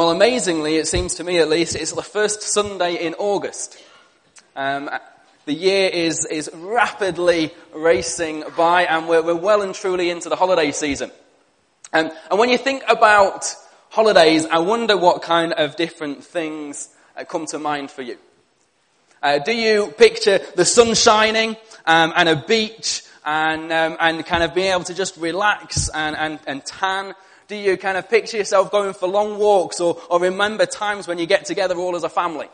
Well, 0.00 0.12
amazingly, 0.12 0.76
it 0.76 0.88
seems 0.88 1.16
to 1.16 1.24
me 1.24 1.40
at 1.40 1.50
least, 1.50 1.76
it's 1.76 1.92
the 1.92 2.02
first 2.02 2.40
Sunday 2.40 2.94
in 2.94 3.12
August. 3.18 3.76
Um, 4.56 4.88
the 5.44 5.52
year 5.52 5.90
is, 5.92 6.24
is 6.24 6.48
rapidly 6.54 7.52
racing 7.74 8.44
by 8.56 8.84
and 8.84 9.10
we're, 9.10 9.20
we're 9.20 9.34
well 9.34 9.60
and 9.60 9.74
truly 9.74 10.08
into 10.08 10.30
the 10.30 10.36
holiday 10.36 10.70
season. 10.72 11.10
Um, 11.92 12.10
and 12.30 12.38
when 12.38 12.48
you 12.48 12.56
think 12.56 12.82
about 12.88 13.54
holidays, 13.90 14.46
I 14.46 14.60
wonder 14.60 14.96
what 14.96 15.20
kind 15.20 15.52
of 15.52 15.76
different 15.76 16.24
things 16.24 16.88
uh, 17.14 17.24
come 17.24 17.44
to 17.48 17.58
mind 17.58 17.90
for 17.90 18.00
you. 18.00 18.16
Uh, 19.22 19.38
do 19.38 19.54
you 19.54 19.92
picture 19.98 20.40
the 20.56 20.64
sun 20.64 20.94
shining 20.94 21.58
um, 21.84 22.14
and 22.16 22.26
a 22.26 22.36
beach 22.36 23.02
and, 23.26 23.70
um, 23.70 23.98
and 24.00 24.24
kind 24.24 24.44
of 24.44 24.54
being 24.54 24.72
able 24.72 24.84
to 24.84 24.94
just 24.94 25.18
relax 25.18 25.90
and, 25.90 26.16
and, 26.16 26.38
and 26.46 26.64
tan? 26.64 27.14
Do 27.50 27.56
you 27.56 27.76
kind 27.76 27.98
of 27.98 28.08
picture 28.08 28.36
yourself 28.36 28.70
going 28.70 28.94
for 28.94 29.08
long 29.08 29.36
walks 29.36 29.80
or, 29.80 30.00
or 30.08 30.20
remember 30.20 30.66
times 30.66 31.08
when 31.08 31.18
you 31.18 31.26
get 31.26 31.46
together 31.46 31.76
all 31.76 31.96
as 31.96 32.04
a 32.04 32.08
family? 32.08 32.46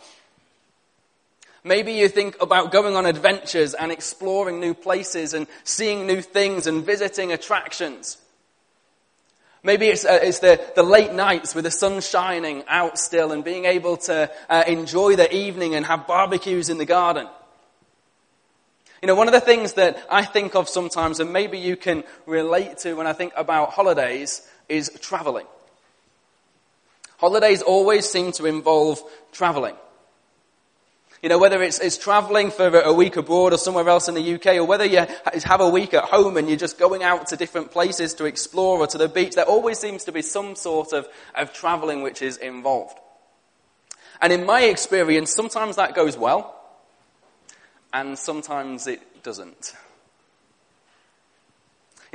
Maybe 1.63 1.93
you 1.93 2.09
think 2.09 2.41
about 2.41 2.73
going 2.73 2.97
on 2.97 3.05
adventures 3.05 3.75
and 3.75 3.93
exploring 3.93 4.59
new 4.59 4.73
places 4.73 5.35
and 5.35 5.49
seeing 5.65 6.07
new 6.07 6.23
things 6.23 6.67
and 6.67 6.83
visiting 6.83 7.31
attractions. 7.31 8.17
Maybe 9.63 9.89
it's, 9.89 10.07
uh, 10.07 10.19
it's 10.23 10.39
the, 10.39 10.65
the 10.75 10.83
late 10.83 11.13
nights 11.13 11.55
with 11.55 11.65
the 11.65 11.71
sun 11.71 12.01
shining 12.01 12.65
out 12.67 12.99
still 12.99 13.33
and 13.33 13.45
being 13.45 13.67
able 13.67 13.99
to 13.99 14.31
uh, 14.49 14.65
enjoy 14.67 15.15
the 15.15 15.31
evening 15.31 15.75
and 15.75 15.85
have 15.85 16.07
barbecues 16.07 16.71
in 16.71 16.79
the 16.79 16.87
garden. 16.87 17.29
You 19.03 19.09
know, 19.09 19.15
one 19.15 19.29
of 19.29 19.35
the 19.35 19.43
things 19.43 19.75
that 19.75 20.03
I 20.11 20.25
think 20.25 20.55
of 20.55 20.71
sometimes, 20.71 21.21
and 21.21 21.35
maybe 21.35 21.59
you 21.59 21.77
can 21.77 22.03
relate 22.25 22.79
to 22.79 22.95
when 22.95 23.07
I 23.07 23.13
think 23.13 23.35
about 23.37 23.73
holidays, 23.73 24.41
is 24.69 24.91
traveling. 25.01 25.47
Holidays 27.19 27.63
always 27.63 28.09
seem 28.09 28.33
to 28.33 28.47
involve 28.47 29.03
traveling. 29.33 29.75
You 31.23 31.31
know, 31.31 31.39
whether 31.39 31.63
it's, 31.63 31.81
it's 31.81 31.97
traveling 31.97 32.51
for 32.51 32.69
a 32.69 32.93
week 32.93 33.17
abroad 33.17 33.55
or 33.55 33.59
somewhere 33.59 33.89
else 33.89 34.09
in 34.09 34.15
the 34.15 34.35
UK, 34.35 34.57
or 34.57 34.65
whether 34.65 34.85
you 34.85 35.07
have 35.45 35.61
a 35.61 35.69
week 35.69 35.95
at 35.95 36.05
home 36.05 36.37
and 36.37 36.47
you're 36.47 36.59
just 36.59 36.79
going 36.79 37.03
out 37.03 37.29
to 37.29 37.37
different 37.37 37.71
places 37.71 38.15
to 38.15 38.27
explore 38.27 38.79
or 38.79 38.87
to 38.87 38.99
the 38.99 39.09
beach, 39.09 39.35
there 39.35 39.47
always 39.47 39.79
seems 39.79 40.05
to 40.05 40.13
be 40.13 40.21
some 40.23 40.55
sort 40.55 40.93
of, 40.93 41.09
of 41.35 41.53
traveling 41.55 42.03
which 42.03 42.21
is 42.21 42.37
involved. 42.37 42.99
And 44.21 44.33
in 44.33 44.45
my 44.45 44.63
experience, 44.63 45.33
sometimes 45.33 45.77
that 45.77 45.95
goes 45.95 46.17
well, 46.17 46.55
and 47.93 48.19
sometimes 48.19 48.87
it 48.87 49.23
doesn't. 49.23 49.75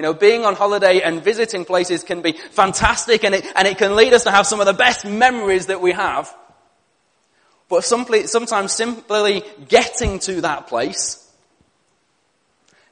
You 0.01 0.07
know, 0.07 0.13
being 0.15 0.45
on 0.45 0.55
holiday 0.55 1.01
and 1.01 1.23
visiting 1.23 1.63
places 1.63 2.03
can 2.03 2.23
be 2.23 2.31
fantastic 2.31 3.23
and 3.23 3.35
it, 3.35 3.45
and 3.55 3.67
it 3.67 3.77
can 3.77 3.95
lead 3.95 4.13
us 4.13 4.23
to 4.23 4.31
have 4.31 4.47
some 4.47 4.59
of 4.59 4.65
the 4.65 4.73
best 4.73 5.05
memories 5.05 5.67
that 5.67 5.79
we 5.79 5.91
have. 5.91 6.35
But 7.69 7.83
simply, 7.83 8.25
sometimes 8.25 8.71
simply 8.71 9.43
getting 9.69 10.17
to 10.21 10.41
that 10.41 10.65
place 10.65 11.31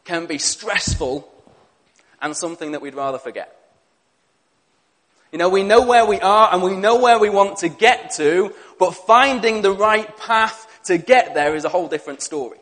can 0.06 0.28
be 0.28 0.38
stressful 0.38 1.28
and 2.22 2.38
something 2.38 2.74
that 2.74 2.84
we'd 2.84 2.94
rather 2.94 3.18
forget. 3.18 3.60
You 5.32 5.40
know, 5.40 5.50
we 5.50 5.64
know 5.64 5.88
where 5.88 6.06
we 6.06 6.20
are 6.20 6.54
and 6.54 6.62
we 6.62 6.76
know 6.76 7.00
where 7.00 7.18
we 7.18 7.32
want 7.32 7.58
to 7.58 7.70
get 7.70 8.12
to, 8.18 8.54
but 8.78 8.92
finding 8.92 9.64
the 9.64 9.72
right 9.72 10.16
path 10.18 10.68
to 10.84 11.00
get 11.00 11.34
there 11.34 11.56
is 11.56 11.66
a 11.66 11.70
whole 11.70 11.88
different 11.88 12.22
story. 12.22 12.60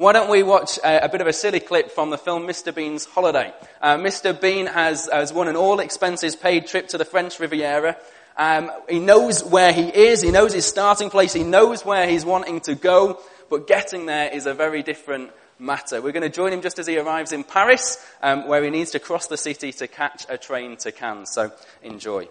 Why 0.00 0.14
don't 0.14 0.30
we 0.30 0.42
watch 0.42 0.78
a, 0.78 1.04
a, 1.04 1.08
bit 1.10 1.20
of 1.20 1.26
a 1.26 1.32
silly 1.34 1.60
clip 1.60 1.90
from 1.90 2.08
the 2.08 2.16
film 2.16 2.46
Mr. 2.46 2.74
Bean's 2.74 3.04
Holiday? 3.04 3.52
Uh, 3.82 3.98
Mr. 3.98 4.40
Bean 4.40 4.64
has, 4.64 5.10
has 5.12 5.30
won 5.30 5.46
an 5.46 5.56
all 5.56 5.78
expenses 5.78 6.34
paid 6.34 6.66
trip 6.66 6.88
to 6.88 6.96
the 6.96 7.04
French 7.04 7.38
Riviera. 7.38 7.98
Um, 8.34 8.72
he 8.88 8.98
knows 8.98 9.44
where 9.44 9.74
he 9.74 9.94
is, 9.94 10.22
he 10.22 10.30
knows 10.30 10.54
his 10.54 10.64
starting 10.64 11.10
place, 11.10 11.34
he 11.34 11.44
knows 11.44 11.84
where 11.84 12.08
he's 12.08 12.24
wanting 12.24 12.60
to 12.60 12.74
go, 12.74 13.20
but 13.50 13.66
getting 13.66 14.06
there 14.06 14.30
is 14.30 14.46
a 14.46 14.54
very 14.54 14.82
different 14.82 15.32
matter. 15.58 16.00
We're 16.00 16.12
going 16.12 16.22
to 16.22 16.30
join 16.30 16.54
him 16.54 16.62
just 16.62 16.78
as 16.78 16.86
he 16.86 16.96
arrives 16.96 17.34
in 17.34 17.44
Paris, 17.44 18.02
um, 18.22 18.48
where 18.48 18.64
he 18.64 18.70
needs 18.70 18.92
to 18.92 19.00
cross 19.00 19.26
the 19.26 19.36
city 19.36 19.70
to 19.70 19.86
catch 19.86 20.24
a 20.30 20.38
train 20.38 20.78
to 20.78 20.92
Cannes. 20.92 21.26
So 21.26 21.52
enjoy. 21.82 22.26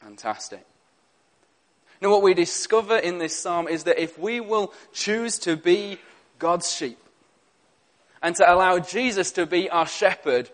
Fantastic. 0.00 0.64
Now, 2.00 2.10
what 2.10 2.22
we 2.22 2.34
discover 2.34 2.96
in 2.96 3.18
this 3.18 3.38
psalm 3.38 3.68
is 3.68 3.84
that 3.84 4.02
if 4.02 4.18
we 4.18 4.40
will 4.40 4.72
choose 4.92 5.38
to 5.40 5.56
be 5.56 5.98
God's 6.38 6.70
sheep 6.70 6.98
and 8.22 8.34
to 8.36 8.52
allow 8.52 8.78
Jesus 8.78 9.32
to 9.32 9.46
be 9.46 9.70
our 9.70 9.86
shepherd, 9.86 10.50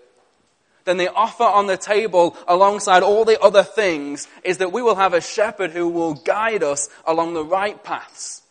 then 0.84 0.96
the 0.96 1.12
offer 1.12 1.44
on 1.44 1.66
the 1.66 1.76
table 1.76 2.36
alongside 2.48 3.02
all 3.02 3.24
the 3.24 3.40
other 3.40 3.62
things 3.62 4.28
is 4.44 4.58
that 4.58 4.72
we 4.72 4.82
will 4.82 4.96
have 4.96 5.14
a 5.14 5.20
shepherd 5.20 5.70
who 5.70 5.88
will 5.88 6.14
guide 6.14 6.62
us 6.62 6.88
along 7.06 7.34
the 7.34 7.44
right 7.44 7.82
paths 7.82 8.42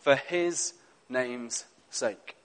for 0.00 0.16
his 0.16 0.74
name's 1.08 1.64
sake. 1.90 2.36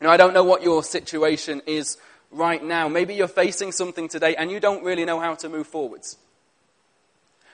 Now, 0.00 0.10
I 0.10 0.16
don't 0.16 0.34
know 0.34 0.44
what 0.44 0.62
your 0.62 0.82
situation 0.82 1.62
is 1.66 1.96
right 2.30 2.62
now. 2.62 2.88
Maybe 2.88 3.14
you're 3.14 3.28
facing 3.28 3.72
something 3.72 4.08
today 4.08 4.36
and 4.36 4.50
you 4.50 4.60
don't 4.60 4.84
really 4.84 5.04
know 5.04 5.20
how 5.20 5.34
to 5.36 5.48
move 5.48 5.66
forwards. 5.66 6.18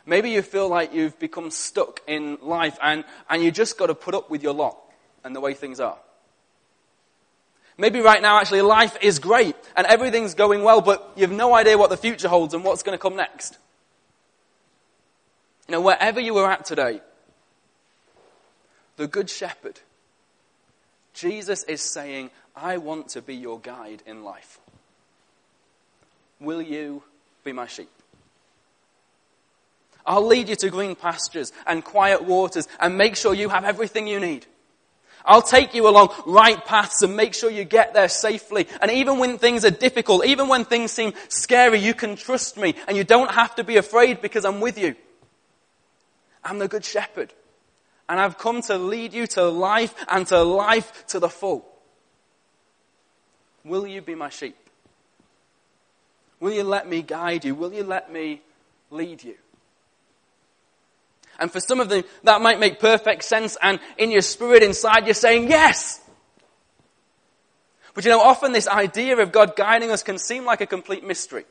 Maybe 0.05 0.31
you 0.31 0.43
feel 0.43 0.69
like 0.69 0.93
you've 0.93 1.19
become 1.19 1.51
stuck 1.51 2.01
in 2.07 2.39
life 2.43 2.77
and, 2.83 3.05
and 3.31 3.43
you 3.43 3.51
just 3.51 3.79
got 3.79 3.87
to 3.87 3.95
put 3.95 4.15
up 4.15 4.31
with 4.31 4.43
your 4.43 4.55
lot 4.55 4.77
and 5.25 5.35
the 5.35 5.41
way 5.41 5.55
things 5.55 5.79
are. 5.79 5.99
Maybe 7.79 8.01
right 8.01 8.21
now 8.21 8.39
actually 8.39 8.63
life 8.63 8.97
is 9.01 9.19
great 9.19 9.57
and 9.77 9.87
everything's 9.87 10.35
going 10.35 10.63
well, 10.63 10.81
but 10.81 11.13
you 11.17 11.23
have 11.23 11.33
no 11.33 11.55
idea 11.55 11.79
what 11.79 11.91
the 11.91 11.97
future 11.97 12.29
holds 12.29 12.53
and 12.53 12.65
what's 12.65 12.83
going 12.83 12.97
to 12.97 13.03
come 13.03 13.17
next. 13.17 13.59
You 15.69 15.73
know, 15.73 15.81
wherever 15.81 16.21
you 16.21 16.37
are 16.39 16.51
at 16.51 16.65
today, 16.65 17.01
the 18.97 19.07
Good 19.07 19.31
Shepherd, 19.31 19.81
Jesus 21.15 21.63
is 21.65 21.81
saying, 21.81 22.31
I 22.55 22.77
want 22.79 23.09
to 23.11 23.23
be 23.23 23.35
your 23.35 23.59
guide 23.59 24.03
in 24.05 24.25
life. 24.25 24.59
Will 26.41 26.61
you 26.61 27.05
be 27.45 27.53
my 27.53 27.67
sheep? 27.67 27.89
I'll 30.05 30.27
lead 30.27 30.49
you 30.49 30.57
to 30.57 30.71
green 30.71 30.95
pastures 30.95 31.53
and 31.67 31.85
quiet 31.85 32.25
waters 32.25 32.69
and 32.81 32.99
make 32.99 33.17
sure 33.17 33.35
you 33.35 33.49
have 33.49 33.65
everything 33.65 34.07
you 34.07 34.21
need. 34.21 34.47
I'll 35.25 35.43
take 35.43 35.75
you 35.75 35.89
along 35.89 36.11
right 36.27 36.65
paths 36.65 37.03
and 37.03 37.17
make 37.17 37.35
sure 37.35 37.51
you 37.51 37.65
get 37.65 37.95
there 37.95 38.09
safely. 38.09 38.67
And 38.81 38.91
even 38.91 39.19
when 39.19 39.39
things 39.39 39.65
are 39.65 39.71
difficult, 39.71 40.27
even 40.27 40.49
when 40.49 40.65
things 40.65 40.91
seem 40.91 41.13
scary, 41.29 41.79
you 41.79 41.95
can 41.95 42.17
trust 42.17 42.57
me 42.57 42.75
and 42.89 42.97
you 42.97 43.05
don't 43.05 43.31
have 43.31 43.55
to 43.57 43.65
be 43.65 43.77
afraid 43.77 44.21
because 44.21 44.45
I'm 44.45 44.61
with 44.61 44.79
you. 44.79 44.97
I'm 46.43 46.59
the 46.59 46.69
good 46.69 46.85
shepherd. 46.85 47.33
And 48.09 48.19
I've 48.19 48.37
come 48.37 48.63
to 48.63 48.77
lead 48.77 49.13
you 49.13 49.27
to 49.29 49.45
life 49.45 49.95
and 50.09 50.27
to 50.27 50.43
life 50.43 51.07
to 51.09 51.21
the 51.21 51.29
full. 51.29 51.65
Will 53.65 53.87
you 53.87 54.03
be 54.03 54.17
my 54.17 54.29
sheep? 54.29 54.57
Will 56.41 56.53
you 56.53 56.65
let 56.65 56.89
me 56.89 57.03
guide 57.03 57.45
you? 57.45 57.55
Will 57.55 57.73
you 57.73 57.85
let 57.85 58.13
me 58.13 58.43
lead 58.91 59.23
you? 59.23 59.37
And 61.43 61.51
for 61.51 61.59
some 61.59 61.81
of 61.81 61.89
them, 61.89 62.05
that 62.23 62.41
might 62.41 62.61
make 62.61 62.79
perfect 62.79 63.25
sense, 63.25 63.57
and 63.61 63.81
in 63.99 64.13
your 64.13 64.23
spirit 64.23 64.63
inside, 64.63 65.07
you're 65.07 65.15
saying 65.15 65.51
yes. 65.51 66.01
But 67.95 68.05
you 68.05 68.13
know, 68.13 68.21
often 68.21 68.53
this 68.53 68.69
idea 68.69 69.19
of 69.19 69.33
God 69.33 69.57
guiding 69.57 69.91
us 69.91 70.05
can 70.05 70.19
seem 70.19 70.45
like 70.45 70.61
a 70.61 70.67
complete 70.67 71.05
mystery. 71.05 71.45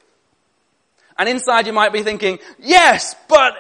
And 1.18 1.28
inside 1.28 1.68
you 1.68 1.74
might 1.74 1.92
be 1.92 2.04
thinking, 2.04 2.40
yes, 2.58 3.18
but 3.28 3.54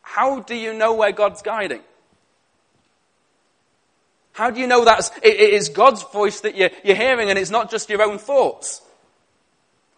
how 0.00 0.40
do 0.40 0.54
you 0.54 0.72
know 0.72 0.94
where 0.94 1.12
God's 1.12 1.42
guiding? 1.42 1.82
How 4.32 4.50
do 4.50 4.58
you 4.58 4.66
know 4.66 4.86
that 4.86 5.10
it 5.22 5.36
is 5.36 5.68
God's 5.68 6.02
voice 6.02 6.40
that 6.40 6.56
you're, 6.56 6.70
you're 6.82 6.96
hearing 6.96 7.28
and 7.28 7.38
it's 7.38 7.50
not 7.50 7.70
just 7.70 7.90
your 7.90 8.00
own 8.00 8.16
thoughts? 8.16 8.80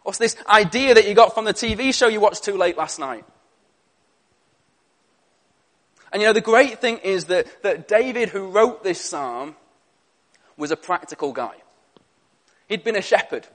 What's 0.02 0.19
this 0.19 0.36
idea 0.48 0.94
that 0.94 1.06
you 1.06 1.14
got 1.14 1.32
from 1.32 1.44
the 1.44 1.54
TV 1.54 1.94
show 1.94 2.08
you 2.08 2.19
watched 2.19 2.42
too 2.42 2.56
late 2.56 2.76
last 2.76 2.98
night? 2.98 3.25
And 6.16 6.22
you 6.22 6.28
know, 6.30 6.32
the 6.32 6.40
great 6.40 6.80
thing 6.80 6.96
is 7.04 7.26
that, 7.26 7.46
that 7.62 7.88
David, 7.88 8.30
who 8.30 8.48
wrote 8.48 8.82
this 8.82 8.98
psalm, 8.98 9.54
was 10.56 10.70
a 10.70 10.76
practical 10.76 11.30
guy. 11.30 11.52
He'd 12.70 12.84
been 12.84 12.96
a 12.96 13.02
shepherd. 13.02 13.46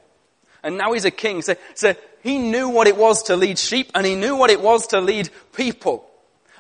And 0.62 0.78
now 0.78 0.94
he's 0.94 1.06
a 1.06 1.10
king. 1.10 1.42
So, 1.42 1.56
so 1.74 1.96
he 2.22 2.38
knew 2.38 2.70
what 2.70 2.86
it 2.86 2.96
was 2.96 3.24
to 3.24 3.36
lead 3.36 3.58
sheep 3.58 3.90
and 3.96 4.06
he 4.06 4.16
knew 4.16 4.36
what 4.36 4.52
it 4.52 4.62
was 4.62 4.86
to 4.90 5.02
lead 5.02 5.32
people. 5.56 6.08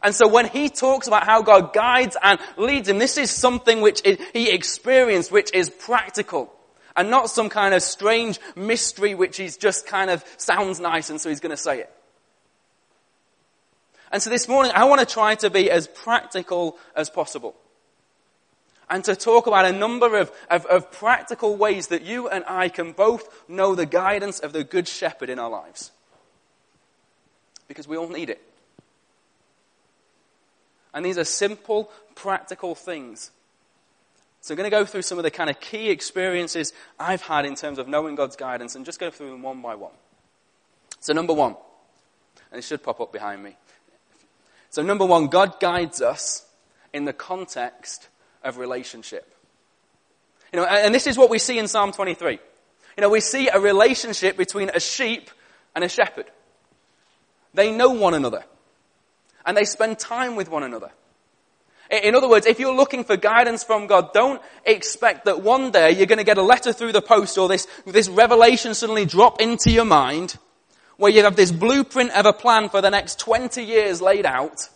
And 0.01 0.15
so 0.15 0.27
when 0.27 0.47
he 0.47 0.69
talks 0.69 1.05
about 1.05 1.23
how 1.23 1.43
God 1.43 1.71
guides 1.71 2.17
and 2.23 2.39
leads 2.57 2.89
him, 2.89 2.97
this 2.97 3.19
is 3.19 3.29
something 3.29 3.81
which 3.81 4.01
he 4.33 4.49
experienced, 4.49 5.31
which 5.31 5.53
is 5.53 5.69
practical. 5.69 6.51
And 6.95 7.11
not 7.11 7.29
some 7.29 7.47
kind 7.47 7.75
of 7.75 7.83
strange 7.83 8.39
mystery 8.55 9.13
which 9.13 9.39
is 9.39 9.55
just 9.55 9.85
kind 9.85 10.09
of 10.09 10.25
sounds 10.37 10.79
nice 10.79 11.11
and 11.11 11.21
so 11.21 11.29
he's 11.29 11.41
going 11.41 11.55
to 11.55 11.61
say 11.61 11.81
it. 11.81 11.93
And 14.11 14.21
so 14.21 14.29
this 14.29 14.47
morning, 14.47 14.73
I 14.75 14.83
want 14.85 14.99
to 14.99 15.05
try 15.05 15.35
to 15.35 15.49
be 15.49 15.71
as 15.71 15.87
practical 15.87 16.77
as 16.95 17.09
possible. 17.09 17.55
and 18.89 19.05
to 19.05 19.15
talk 19.15 19.47
about 19.47 19.63
a 19.63 19.71
number 19.71 20.17
of, 20.17 20.29
of, 20.49 20.65
of 20.65 20.91
practical 20.91 21.55
ways 21.55 21.87
that 21.87 22.01
you 22.01 22.27
and 22.27 22.43
I 22.45 22.67
can 22.67 22.91
both 22.91 23.47
know 23.47 23.73
the 23.73 23.85
guidance 23.85 24.39
of 24.39 24.51
the 24.51 24.65
Good 24.65 24.85
Shepherd 24.85 25.29
in 25.29 25.39
our 25.39 25.49
lives. 25.49 25.91
Because 27.69 27.87
we 27.87 27.95
all 27.95 28.09
need 28.09 28.29
it. 28.29 28.41
And 30.93 31.05
these 31.05 31.17
are 31.17 31.23
simple, 31.23 31.89
practical 32.15 32.75
things. 32.75 33.31
So 34.41 34.53
I'm 34.53 34.57
going 34.57 34.69
to 34.69 34.75
go 34.75 34.83
through 34.83 35.03
some 35.03 35.17
of 35.17 35.23
the 35.23 35.31
kind 35.31 35.49
of 35.49 35.61
key 35.61 35.89
experiences 35.89 36.73
I've 36.99 37.21
had 37.21 37.45
in 37.45 37.55
terms 37.55 37.79
of 37.79 37.87
knowing 37.87 38.15
God's 38.15 38.35
guidance 38.35 38.75
and 38.75 38.83
just 38.83 38.99
go 38.99 39.09
through 39.09 39.29
them 39.29 39.41
one 39.41 39.61
by 39.61 39.75
one. 39.75 39.93
So 40.99 41.13
number 41.13 41.33
one, 41.33 41.55
and 42.51 42.59
it 42.59 42.63
should 42.63 42.83
pop 42.83 42.99
up 42.99 43.13
behind 43.13 43.41
me. 43.41 43.55
So 44.71 44.81
number 44.81 45.05
one, 45.05 45.27
God 45.27 45.59
guides 45.59 46.01
us 46.01 46.45
in 46.93 47.05
the 47.05 47.13
context 47.13 48.07
of 48.43 48.57
relationship. 48.57 49.27
You 50.51 50.59
know, 50.59 50.65
and 50.65 50.95
this 50.95 51.07
is 51.07 51.17
what 51.17 51.29
we 51.29 51.39
see 51.39 51.59
in 51.59 51.67
Psalm 51.67 51.91
23. 51.91 52.39
You 52.97 53.01
know, 53.01 53.09
we 53.09 53.19
see 53.19 53.49
a 53.49 53.59
relationship 53.59 54.37
between 54.37 54.69
a 54.69 54.79
sheep 54.79 55.29
and 55.75 55.83
a 55.83 55.89
shepherd. 55.89 56.25
They 57.53 57.71
know 57.71 57.91
one 57.91 58.13
another. 58.13 58.43
And 59.45 59.57
they 59.57 59.65
spend 59.65 59.99
time 59.99 60.35
with 60.35 60.49
one 60.49 60.63
another. 60.63 60.91
In 61.89 62.15
other 62.15 62.29
words, 62.29 62.45
if 62.45 62.57
you're 62.57 62.75
looking 62.75 63.03
for 63.03 63.17
guidance 63.17 63.65
from 63.65 63.87
God, 63.87 64.13
don't 64.13 64.41
expect 64.65 65.25
that 65.25 65.41
one 65.41 65.71
day 65.71 65.91
you're 65.91 66.05
going 66.05 66.17
to 66.17 66.23
get 66.23 66.37
a 66.37 66.43
letter 66.43 66.71
through 66.71 66.93
the 66.93 67.01
post 67.01 67.37
or 67.37 67.49
this, 67.49 67.67
this 67.85 68.07
revelation 68.07 68.73
suddenly 68.73 69.05
drop 69.05 69.41
into 69.41 69.69
your 69.69 69.83
mind 69.83 70.37
where 71.01 71.11
you 71.11 71.23
have 71.23 71.35
this 71.35 71.51
blueprint 71.51 72.11
of 72.11 72.27
a 72.27 72.31
plan 72.31 72.69
for 72.69 72.79
the 72.79 72.91
next 72.91 73.17
20 73.17 73.63
years 73.63 74.03
laid 74.03 74.23
out. 74.23 74.69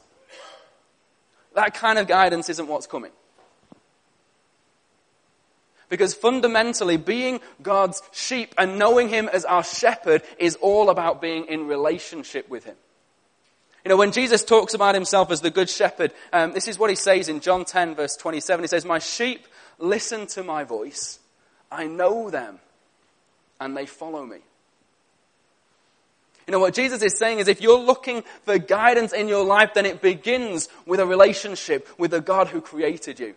That 1.53 1.75
kind 1.75 1.99
of 1.99 2.07
guidance 2.07 2.49
isn't 2.49 2.67
what's 2.67 2.87
coming. 2.87 3.11
Because 5.87 6.15
fundamentally, 6.15 6.97
being 6.97 7.41
God's 7.61 8.01
sheep 8.11 8.55
and 8.57 8.79
knowing 8.79 9.09
Him 9.09 9.29
as 9.31 9.45
our 9.45 9.63
shepherd 9.63 10.23
is 10.39 10.55
all 10.55 10.89
about 10.89 11.21
being 11.21 11.45
in 11.45 11.67
relationship 11.67 12.49
with 12.49 12.63
Him. 12.63 12.75
You 13.83 13.89
know, 13.89 13.97
when 13.97 14.11
Jesus 14.11 14.43
talks 14.43 14.73
about 14.73 14.95
Himself 14.95 15.29
as 15.29 15.41
the 15.41 15.51
good 15.51 15.69
shepherd, 15.69 16.11
um, 16.33 16.53
this 16.53 16.67
is 16.67 16.79
what 16.79 16.89
He 16.89 16.95
says 16.95 17.29
in 17.29 17.39
John 17.39 17.65
10 17.65 17.93
verse 17.93 18.17
27. 18.17 18.63
He 18.63 18.67
says, 18.67 18.83
My 18.83 18.97
sheep 18.97 19.45
listen 19.77 20.25
to 20.29 20.41
my 20.41 20.63
voice. 20.63 21.19
I 21.71 21.85
know 21.85 22.31
them 22.31 22.57
and 23.61 23.77
they 23.77 23.85
follow 23.85 24.25
me. 24.25 24.39
You 26.47 26.51
know, 26.51 26.59
what 26.59 26.75
Jesus 26.75 27.01
is 27.01 27.17
saying 27.17 27.39
is 27.39 27.47
if 27.47 27.59
you're 27.59 27.79
looking 27.79 28.23
for 28.43 28.57
guidance 28.59 29.13
in 29.13 29.27
your 29.27 29.43
life, 29.43 29.73
then 29.73 29.85
it 29.85 30.01
begins 30.01 30.69
with 30.85 30.99
a 30.99 31.05
relationship 31.05 31.87
with 31.97 32.11
the 32.11 32.21
God 32.21 32.49
who 32.49 32.61
created 32.61 33.19
you. 33.19 33.33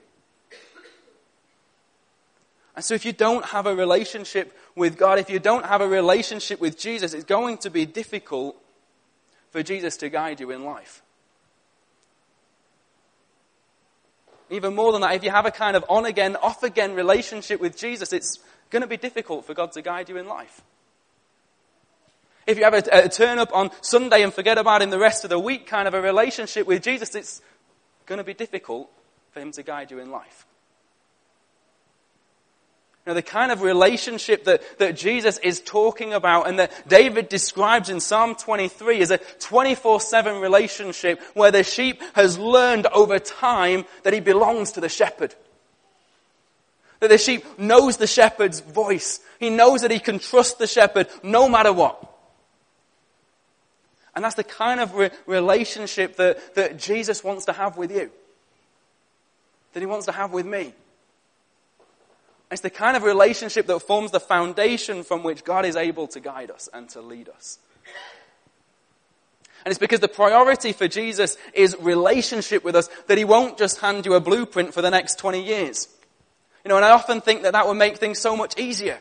And 2.76 2.84
so 2.84 2.94
if 2.94 3.04
you 3.04 3.12
don't 3.12 3.44
have 3.46 3.66
a 3.66 3.74
relationship 3.74 4.56
with 4.76 4.98
God, 4.98 5.18
if 5.18 5.30
you 5.30 5.40
don't 5.40 5.66
have 5.66 5.80
a 5.80 5.88
relationship 5.88 6.60
with 6.60 6.78
Jesus, 6.78 7.14
it's 7.14 7.24
going 7.24 7.58
to 7.58 7.70
be 7.70 7.86
difficult 7.86 8.56
for 9.50 9.62
Jesus 9.62 9.96
to 9.96 10.08
guide 10.08 10.38
you 10.38 10.50
in 10.50 10.64
life. 10.64 11.02
Even 14.50 14.74
more 14.74 14.92
than 14.92 15.00
that, 15.00 15.14
if 15.14 15.24
you 15.24 15.30
have 15.30 15.46
a 15.46 15.50
kind 15.50 15.76
of 15.76 15.84
on 15.88 16.04
again, 16.06 16.36
off 16.36 16.62
again 16.62 16.94
relationship 16.94 17.60
with 17.60 17.76
Jesus, 17.76 18.12
it's 18.12 18.38
going 18.70 18.82
to 18.82 18.88
be 18.88 18.96
difficult 18.96 19.44
for 19.44 19.54
God 19.54 19.72
to 19.72 19.82
guide 19.82 20.08
you 20.08 20.16
in 20.16 20.26
life. 20.26 20.62
If 22.48 22.58
you 22.58 22.64
have 22.64 22.74
a, 22.74 22.82
a, 23.04 23.08
turn 23.08 23.38
up 23.38 23.54
on 23.54 23.70
Sunday 23.80 24.22
and 24.22 24.34
forget 24.34 24.58
about 24.58 24.82
him 24.82 24.90
the 24.90 24.98
rest 24.98 25.22
of 25.22 25.30
the 25.30 25.38
week 25.38 25.66
kind 25.66 25.86
of 25.86 25.94
a 25.94 26.00
relationship 26.00 26.66
with 26.66 26.82
Jesus, 26.82 27.14
it's 27.14 27.40
going 28.06 28.18
to 28.18 28.24
be 28.24 28.34
difficult 28.34 28.90
for 29.30 29.38
him 29.38 29.52
to 29.52 29.62
guide 29.62 29.92
you 29.92 30.00
in 30.00 30.10
life 30.10 30.46
know, 33.08 33.14
the 33.14 33.22
kind 33.22 33.50
of 33.50 33.62
relationship 33.62 34.44
that, 34.44 34.62
that 34.78 34.96
Jesus 34.96 35.38
is 35.38 35.60
talking 35.60 36.12
about 36.12 36.46
and 36.46 36.58
that 36.58 36.88
David 36.88 37.28
describes 37.28 37.90
in 37.90 38.00
Psalm 38.00 38.34
23 38.34 39.00
is 39.00 39.10
a 39.10 39.18
24-7 39.18 40.40
relationship 40.40 41.20
where 41.34 41.50
the 41.50 41.64
sheep 41.64 42.02
has 42.14 42.38
learned 42.38 42.86
over 42.88 43.18
time 43.18 43.84
that 44.04 44.12
he 44.12 44.20
belongs 44.20 44.72
to 44.72 44.80
the 44.80 44.88
shepherd. 44.88 45.34
That 47.00 47.08
the 47.08 47.18
sheep 47.18 47.44
knows 47.58 47.96
the 47.96 48.06
shepherd's 48.06 48.60
voice. 48.60 49.20
He 49.40 49.50
knows 49.50 49.82
that 49.82 49.90
he 49.90 50.00
can 50.00 50.18
trust 50.18 50.58
the 50.58 50.66
shepherd 50.66 51.08
no 51.22 51.48
matter 51.48 51.72
what. 51.72 52.14
And 54.14 54.24
that's 54.24 54.34
the 54.34 54.44
kind 54.44 54.80
of 54.80 54.94
re- 54.94 55.10
relationship 55.26 56.16
that, 56.16 56.54
that 56.54 56.78
Jesus 56.78 57.22
wants 57.22 57.44
to 57.46 57.52
have 57.52 57.76
with 57.76 57.90
you. 57.90 58.10
That 59.72 59.80
he 59.80 59.86
wants 59.86 60.06
to 60.06 60.12
have 60.12 60.32
with 60.32 60.46
me. 60.46 60.72
It's 62.50 62.62
the 62.62 62.70
kind 62.70 62.96
of 62.96 63.02
relationship 63.02 63.66
that 63.66 63.78
forms 63.80 64.10
the 64.10 64.20
foundation 64.20 65.04
from 65.04 65.22
which 65.22 65.44
God 65.44 65.66
is 65.66 65.76
able 65.76 66.08
to 66.08 66.20
guide 66.20 66.50
us 66.50 66.68
and 66.72 66.88
to 66.90 67.00
lead 67.00 67.28
us. 67.28 67.58
And 69.64 69.70
it's 69.70 69.78
because 69.78 70.00
the 70.00 70.08
priority 70.08 70.72
for 70.72 70.88
Jesus 70.88 71.36
is 71.52 71.76
relationship 71.80 72.64
with 72.64 72.74
us 72.74 72.88
that 73.06 73.18
he 73.18 73.24
won't 73.24 73.58
just 73.58 73.80
hand 73.80 74.06
you 74.06 74.14
a 74.14 74.20
blueprint 74.20 74.72
for 74.72 74.80
the 74.80 74.90
next 74.90 75.18
20 75.18 75.44
years. 75.44 75.88
You 76.64 76.70
know, 76.70 76.76
and 76.76 76.84
I 76.84 76.90
often 76.90 77.20
think 77.20 77.42
that 77.42 77.52
that 77.52 77.66
would 77.66 77.76
make 77.76 77.98
things 77.98 78.18
so 78.18 78.36
much 78.36 78.58
easier. 78.58 79.00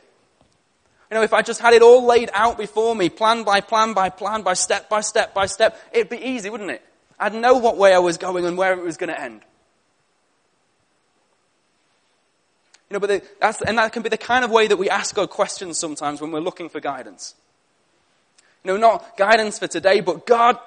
You 1.10 1.16
know, 1.16 1.24
if 1.24 1.34
I 1.34 1.42
just 1.42 1.62
had 1.62 1.74
it 1.74 1.82
all 1.82 2.06
laid 2.06 2.30
out 2.34 2.58
before 2.58 2.96
me, 2.96 3.10
plan 3.10 3.44
by 3.44 3.62
plan 3.62 3.94
by 3.94 4.10
plan, 4.10 4.42
by 4.42 4.54
step 4.54 4.90
by 4.90 5.02
step 5.02 5.34
by 5.34 5.46
step, 5.46 5.80
it'd 5.94 6.10
be 6.10 6.18
easy, 6.18 6.50
wouldn't 6.50 6.72
it? 6.72 6.84
I'd 7.20 7.34
know 7.34 7.56
what 7.56 7.78
way 7.78 7.94
I 7.94 8.00
was 8.00 8.18
going 8.18 8.46
and 8.46 8.58
where 8.58 8.74
it 8.74 8.84
was 8.84 8.98
going 8.98 9.10
to 9.10 9.20
end. 9.20 9.42
You 12.90 12.96
know, 12.96 13.00
but 13.00 13.08
the, 13.08 13.24
that's, 13.42 13.62
and 13.62 13.78
that 13.78 13.92
can 13.92 14.04
be 14.04 14.10
the 14.10 14.18
kind 14.18 14.46
of 14.46 14.52
way 14.52 14.68
that 14.68 14.78
we 14.78 14.90
ask 14.90 15.16
God 15.16 15.30
questions 15.30 15.78
sometimes 15.78 16.22
when 16.22 16.32
we're 16.32 16.40
looking 16.40 16.70
for 16.70 16.80
guidance. 16.80 17.36
You 18.64 18.72
know, 18.74 18.78
not 18.78 19.18
guidance 19.18 19.60
for 19.60 19.68
today, 19.68 20.00
but 20.02 20.26
God, 20.26 20.58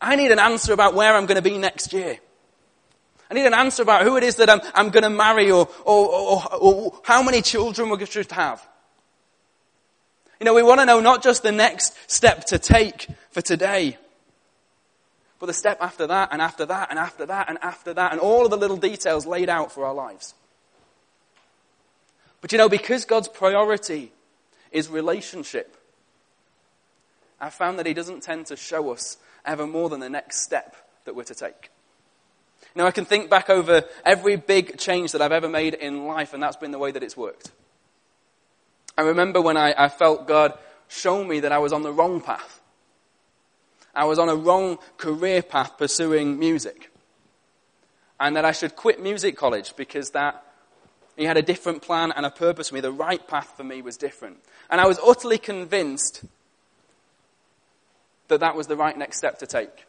I 0.00 0.16
need 0.16 0.32
an 0.32 0.38
answer 0.38 0.72
about 0.72 0.94
where 0.94 1.14
I'm 1.14 1.26
going 1.26 1.36
to 1.36 1.42
be 1.42 1.58
next 1.58 1.92
year. 1.92 2.18
I 3.34 3.38
need 3.38 3.46
an 3.46 3.54
answer 3.54 3.82
about 3.82 4.04
who 4.04 4.16
it 4.16 4.22
is 4.22 4.36
that 4.36 4.48
I'm, 4.48 4.60
I'm 4.76 4.90
going 4.90 5.02
to 5.02 5.10
marry 5.10 5.50
or, 5.50 5.68
or, 5.84 6.08
or, 6.14 6.54
or 6.54 7.00
how 7.02 7.20
many 7.20 7.42
children 7.42 7.88
we're 7.88 7.96
going 7.96 8.06
to 8.06 8.34
have. 8.36 8.64
You 10.38 10.44
know, 10.44 10.54
we 10.54 10.62
want 10.62 10.78
to 10.78 10.86
know 10.86 11.00
not 11.00 11.20
just 11.20 11.42
the 11.42 11.50
next 11.50 11.96
step 12.06 12.44
to 12.46 12.60
take 12.60 13.08
for 13.30 13.42
today, 13.42 13.98
but 15.40 15.46
the 15.46 15.52
step 15.52 15.78
after 15.80 16.06
that, 16.06 16.28
and 16.30 16.40
after 16.40 16.64
that, 16.64 16.90
and 16.90 16.98
after 16.98 17.26
that, 17.26 17.48
and 17.48 17.58
after 17.60 17.92
that, 17.92 18.12
and 18.12 18.20
all 18.20 18.44
of 18.44 18.52
the 18.52 18.56
little 18.56 18.76
details 18.76 19.26
laid 19.26 19.48
out 19.48 19.72
for 19.72 19.84
our 19.84 19.94
lives. 19.94 20.34
But 22.40 22.52
you 22.52 22.58
know, 22.58 22.68
because 22.68 23.04
God's 23.04 23.26
priority 23.26 24.12
is 24.70 24.88
relationship, 24.88 25.76
I've 27.40 27.54
found 27.54 27.80
that 27.80 27.86
He 27.86 27.94
doesn't 27.94 28.22
tend 28.22 28.46
to 28.46 28.56
show 28.56 28.92
us 28.92 29.16
ever 29.44 29.66
more 29.66 29.88
than 29.88 29.98
the 29.98 30.08
next 30.08 30.42
step 30.42 30.76
that 31.04 31.16
we're 31.16 31.24
to 31.24 31.34
take. 31.34 31.70
Know, 32.74 32.86
I 32.86 32.90
can 32.90 33.04
think 33.04 33.30
back 33.30 33.50
over 33.50 33.84
every 34.04 34.36
big 34.36 34.78
change 34.78 35.12
that 35.12 35.22
I've 35.22 35.32
ever 35.32 35.48
made 35.48 35.74
in 35.74 36.06
life, 36.06 36.34
and 36.34 36.42
that's 36.42 36.56
been 36.56 36.72
the 36.72 36.78
way 36.78 36.90
that 36.90 37.02
it's 37.02 37.16
worked. 37.16 37.52
I 38.98 39.02
remember 39.02 39.40
when 39.40 39.56
I, 39.56 39.74
I 39.76 39.88
felt 39.88 40.26
God 40.26 40.58
show 40.88 41.22
me 41.24 41.40
that 41.40 41.52
I 41.52 41.58
was 41.58 41.72
on 41.72 41.82
the 41.82 41.92
wrong 41.92 42.20
path. 42.20 42.60
I 43.94 44.04
was 44.04 44.18
on 44.18 44.28
a 44.28 44.34
wrong 44.34 44.78
career 44.96 45.42
path 45.42 45.78
pursuing 45.78 46.38
music. 46.38 46.90
And 48.18 48.36
that 48.36 48.44
I 48.44 48.52
should 48.52 48.76
quit 48.76 49.02
music 49.02 49.36
college 49.36 49.74
because 49.76 50.10
that 50.10 50.42
he 51.16 51.24
had 51.24 51.36
a 51.36 51.42
different 51.42 51.82
plan 51.82 52.12
and 52.12 52.26
a 52.26 52.30
purpose 52.30 52.68
for 52.68 52.74
me. 52.74 52.80
The 52.80 52.92
right 52.92 53.26
path 53.26 53.52
for 53.56 53.64
me 53.64 53.82
was 53.82 53.96
different. 53.96 54.38
And 54.70 54.80
I 54.80 54.86
was 54.86 54.98
utterly 55.04 55.38
convinced 55.38 56.24
that 58.28 58.40
that 58.40 58.56
was 58.56 58.66
the 58.66 58.76
right 58.76 58.96
next 58.96 59.18
step 59.18 59.38
to 59.40 59.46
take. 59.46 59.86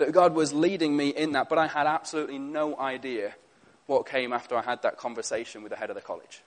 That 0.00 0.12
God 0.12 0.34
was 0.34 0.54
leading 0.54 0.96
me 0.96 1.10
in 1.10 1.32
that, 1.32 1.50
but 1.50 1.58
I 1.58 1.66
had 1.66 1.86
absolutely 1.86 2.38
no 2.38 2.74
idea 2.78 3.34
what 3.86 4.06
came 4.06 4.32
after 4.32 4.56
I 4.56 4.62
had 4.62 4.80
that 4.80 4.96
conversation 4.96 5.62
with 5.62 5.70
the 5.70 5.76
head 5.76 5.90
of 5.90 5.94
the 5.94 6.00
college. 6.00 6.40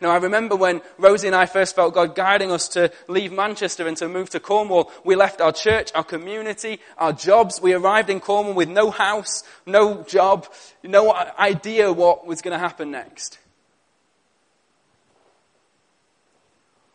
Now, 0.00 0.10
I 0.10 0.16
remember 0.16 0.56
when 0.56 0.80
Rosie 0.96 1.26
and 1.26 1.36
I 1.36 1.44
first 1.44 1.76
felt 1.76 1.92
God 1.92 2.14
guiding 2.14 2.50
us 2.50 2.68
to 2.68 2.90
leave 3.06 3.32
Manchester 3.32 3.86
and 3.86 3.98
to 3.98 4.08
move 4.08 4.30
to 4.30 4.40
Cornwall. 4.40 4.90
We 5.04 5.14
left 5.14 5.42
our 5.42 5.52
church, 5.52 5.90
our 5.94 6.04
community, 6.04 6.80
our 6.96 7.12
jobs. 7.12 7.60
We 7.60 7.74
arrived 7.74 8.08
in 8.08 8.20
Cornwall 8.20 8.54
with 8.54 8.70
no 8.70 8.90
house, 8.90 9.42
no 9.66 10.04
job, 10.04 10.46
no 10.82 11.12
idea 11.12 11.92
what 11.92 12.26
was 12.26 12.40
going 12.40 12.52
to 12.52 12.58
happen 12.58 12.90
next. 12.92 13.38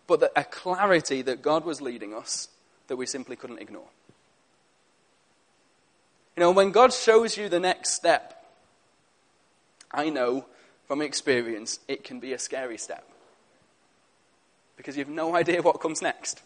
But 0.08 0.32
a 0.36 0.44
clarity 0.44 1.22
that 1.22 1.44
God 1.44 1.64
was 1.64 1.80
leading 1.80 2.16
us 2.16 2.48
that 2.88 2.96
we 2.96 3.06
simply 3.06 3.36
couldn't 3.36 3.60
ignore. 3.60 3.90
You 6.36 6.42
know, 6.42 6.52
when 6.52 6.72
God 6.72 6.94
shows 6.94 7.38
you 7.38 7.50
the 7.50 7.60
next 7.60 7.92
step, 7.92 8.46
I 9.92 10.10
know 10.10 10.46
from 10.88 11.02
experience, 11.02 11.80
it 11.88 12.04
can 12.04 12.20
be 12.20 12.34
a 12.34 12.40
scary 12.40 12.78
step. 12.78 13.08
Because 14.76 14.98
you 14.98 15.04
have 15.04 15.14
no 15.14 15.36
idea 15.36 15.62
what 15.62 15.80
comes 15.80 16.02
next. 16.02 16.42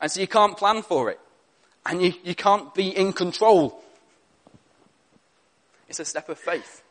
And 0.00 0.10
so 0.10 0.20
you 0.20 0.28
can't 0.28 0.56
plan 0.56 0.82
for 0.82 1.10
it. 1.10 1.18
And 1.86 2.02
you, 2.02 2.12
you 2.22 2.34
can't 2.34 2.74
be 2.74 2.88
in 2.88 3.12
control. 3.12 3.82
It's 5.88 6.00
a 6.00 6.04
step 6.04 6.28
of 6.28 6.38
faith. 6.38 6.82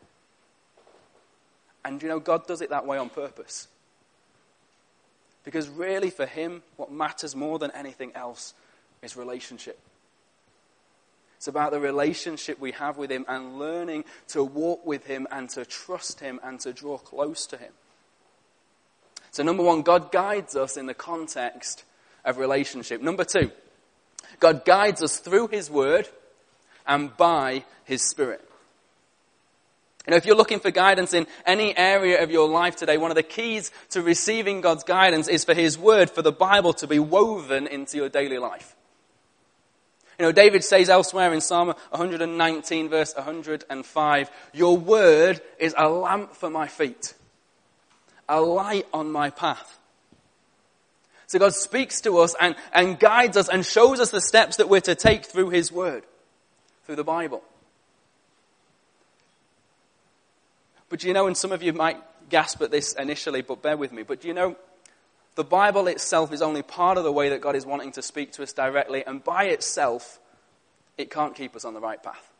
And 1.84 2.02
you 2.02 2.08
know, 2.08 2.18
God 2.18 2.46
does 2.46 2.60
it 2.62 2.70
that 2.70 2.86
way 2.86 2.98
on 2.98 3.10
purpose. 3.10 3.68
Because 5.44 5.68
really, 5.68 6.10
for 6.10 6.26
Him, 6.26 6.62
what 6.76 6.90
matters 6.90 7.36
more 7.36 7.60
than 7.60 7.70
anything 7.70 8.10
else 8.16 8.54
is 9.02 9.16
relationship. 9.16 9.78
It's 11.46 11.48
about 11.48 11.70
the 11.70 11.78
relationship 11.78 12.58
we 12.58 12.72
have 12.72 12.98
with 12.98 13.08
Him 13.08 13.24
and 13.28 13.56
learning 13.56 14.02
to 14.30 14.42
walk 14.42 14.84
with 14.84 15.06
Him 15.06 15.28
and 15.30 15.48
to 15.50 15.64
trust 15.64 16.18
Him 16.18 16.40
and 16.42 16.58
to 16.58 16.72
draw 16.72 16.98
close 16.98 17.46
to 17.46 17.56
Him. 17.56 17.70
So, 19.30 19.44
number 19.44 19.62
one, 19.62 19.82
God 19.82 20.10
guides 20.10 20.56
us 20.56 20.76
in 20.76 20.86
the 20.86 20.94
context 20.94 21.84
of 22.24 22.38
relationship. 22.38 23.00
Number 23.00 23.22
two, 23.22 23.52
God 24.40 24.64
guides 24.64 25.04
us 25.04 25.18
through 25.18 25.46
His 25.46 25.70
Word 25.70 26.08
and 26.84 27.16
by 27.16 27.62
His 27.84 28.02
Spirit. 28.02 28.44
You 30.04 30.10
know, 30.10 30.16
if 30.16 30.26
you're 30.26 30.34
looking 30.34 30.58
for 30.58 30.72
guidance 30.72 31.14
in 31.14 31.28
any 31.46 31.78
area 31.78 32.24
of 32.24 32.32
your 32.32 32.48
life 32.48 32.74
today, 32.74 32.98
one 32.98 33.12
of 33.12 33.16
the 33.16 33.22
keys 33.22 33.70
to 33.90 34.02
receiving 34.02 34.62
God's 34.62 34.82
guidance 34.82 35.28
is 35.28 35.44
for 35.44 35.54
His 35.54 35.78
Word, 35.78 36.10
for 36.10 36.22
the 36.22 36.32
Bible 36.32 36.72
to 36.72 36.88
be 36.88 36.98
woven 36.98 37.68
into 37.68 37.98
your 37.98 38.08
daily 38.08 38.38
life. 38.38 38.74
You 40.18 40.24
know, 40.24 40.32
David 40.32 40.64
says 40.64 40.88
elsewhere 40.88 41.32
in 41.32 41.40
Psalm 41.40 41.68
119 41.68 42.88
verse 42.88 43.14
105, 43.14 44.30
Your 44.54 44.76
Word 44.76 45.40
is 45.58 45.74
a 45.76 45.88
lamp 45.88 46.34
for 46.34 46.48
my 46.48 46.68
feet, 46.68 47.14
a 48.28 48.40
light 48.40 48.86
on 48.92 49.12
my 49.12 49.30
path. 49.30 49.78
So 51.26 51.38
God 51.38 51.54
speaks 51.54 52.00
to 52.02 52.18
us 52.18 52.34
and, 52.40 52.54
and 52.72 52.98
guides 52.98 53.36
us 53.36 53.48
and 53.48 53.66
shows 53.66 54.00
us 54.00 54.10
the 54.10 54.20
steps 54.20 54.56
that 54.56 54.68
we're 54.68 54.80
to 54.82 54.94
take 54.94 55.26
through 55.26 55.50
His 55.50 55.70
Word, 55.70 56.04
through 56.84 56.96
the 56.96 57.04
Bible. 57.04 57.42
But 60.88 61.04
you 61.04 61.12
know, 61.12 61.26
and 61.26 61.36
some 61.36 61.52
of 61.52 61.62
you 61.62 61.72
might 61.72 61.98
gasp 62.30 62.62
at 62.62 62.70
this 62.70 62.92
initially, 62.94 63.42
but 63.42 63.60
bear 63.60 63.76
with 63.76 63.92
me. 63.92 64.02
But 64.02 64.24
you 64.24 64.34
know, 64.34 64.56
the 65.36 65.44
Bible 65.44 65.86
itself 65.86 66.32
is 66.32 66.42
only 66.42 66.62
part 66.62 66.98
of 66.98 67.04
the 67.04 67.12
way 67.12 67.28
that 67.28 67.42
God 67.42 67.54
is 67.54 67.64
wanting 67.64 67.92
to 67.92 68.02
speak 68.02 68.32
to 68.32 68.42
us 68.42 68.52
directly, 68.52 69.04
and 69.06 69.22
by 69.22 69.44
itself, 69.44 70.18
it 70.98 71.10
can't 71.10 71.34
keep 71.34 71.54
us 71.54 71.64
on 71.64 71.74
the 71.74 71.80
right 71.80 72.02
path. 72.02 72.32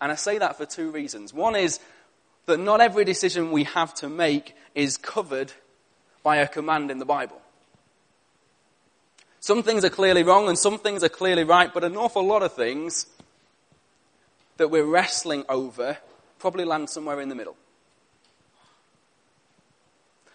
And 0.00 0.12
I 0.12 0.14
say 0.14 0.38
that 0.38 0.56
for 0.56 0.64
two 0.64 0.92
reasons. 0.92 1.34
One 1.34 1.56
is 1.56 1.80
that 2.46 2.60
not 2.60 2.80
every 2.80 3.04
decision 3.04 3.50
we 3.50 3.64
have 3.64 3.92
to 3.94 4.08
make 4.08 4.54
is 4.74 4.96
covered 4.96 5.52
by 6.22 6.36
a 6.36 6.46
command 6.46 6.92
in 6.92 6.98
the 6.98 7.04
Bible. 7.04 7.40
Some 9.40 9.64
things 9.64 9.84
are 9.84 9.90
clearly 9.90 10.22
wrong 10.22 10.48
and 10.48 10.56
some 10.56 10.78
things 10.78 11.02
are 11.02 11.08
clearly 11.08 11.42
right, 11.42 11.74
but 11.74 11.82
an 11.82 11.96
awful 11.96 12.24
lot 12.24 12.44
of 12.44 12.52
things 12.52 13.06
that 14.58 14.70
we're 14.70 14.84
wrestling 14.84 15.44
over 15.48 15.98
probably 16.38 16.64
land 16.64 16.88
somewhere 16.88 17.20
in 17.20 17.28
the 17.28 17.34
middle. 17.34 17.56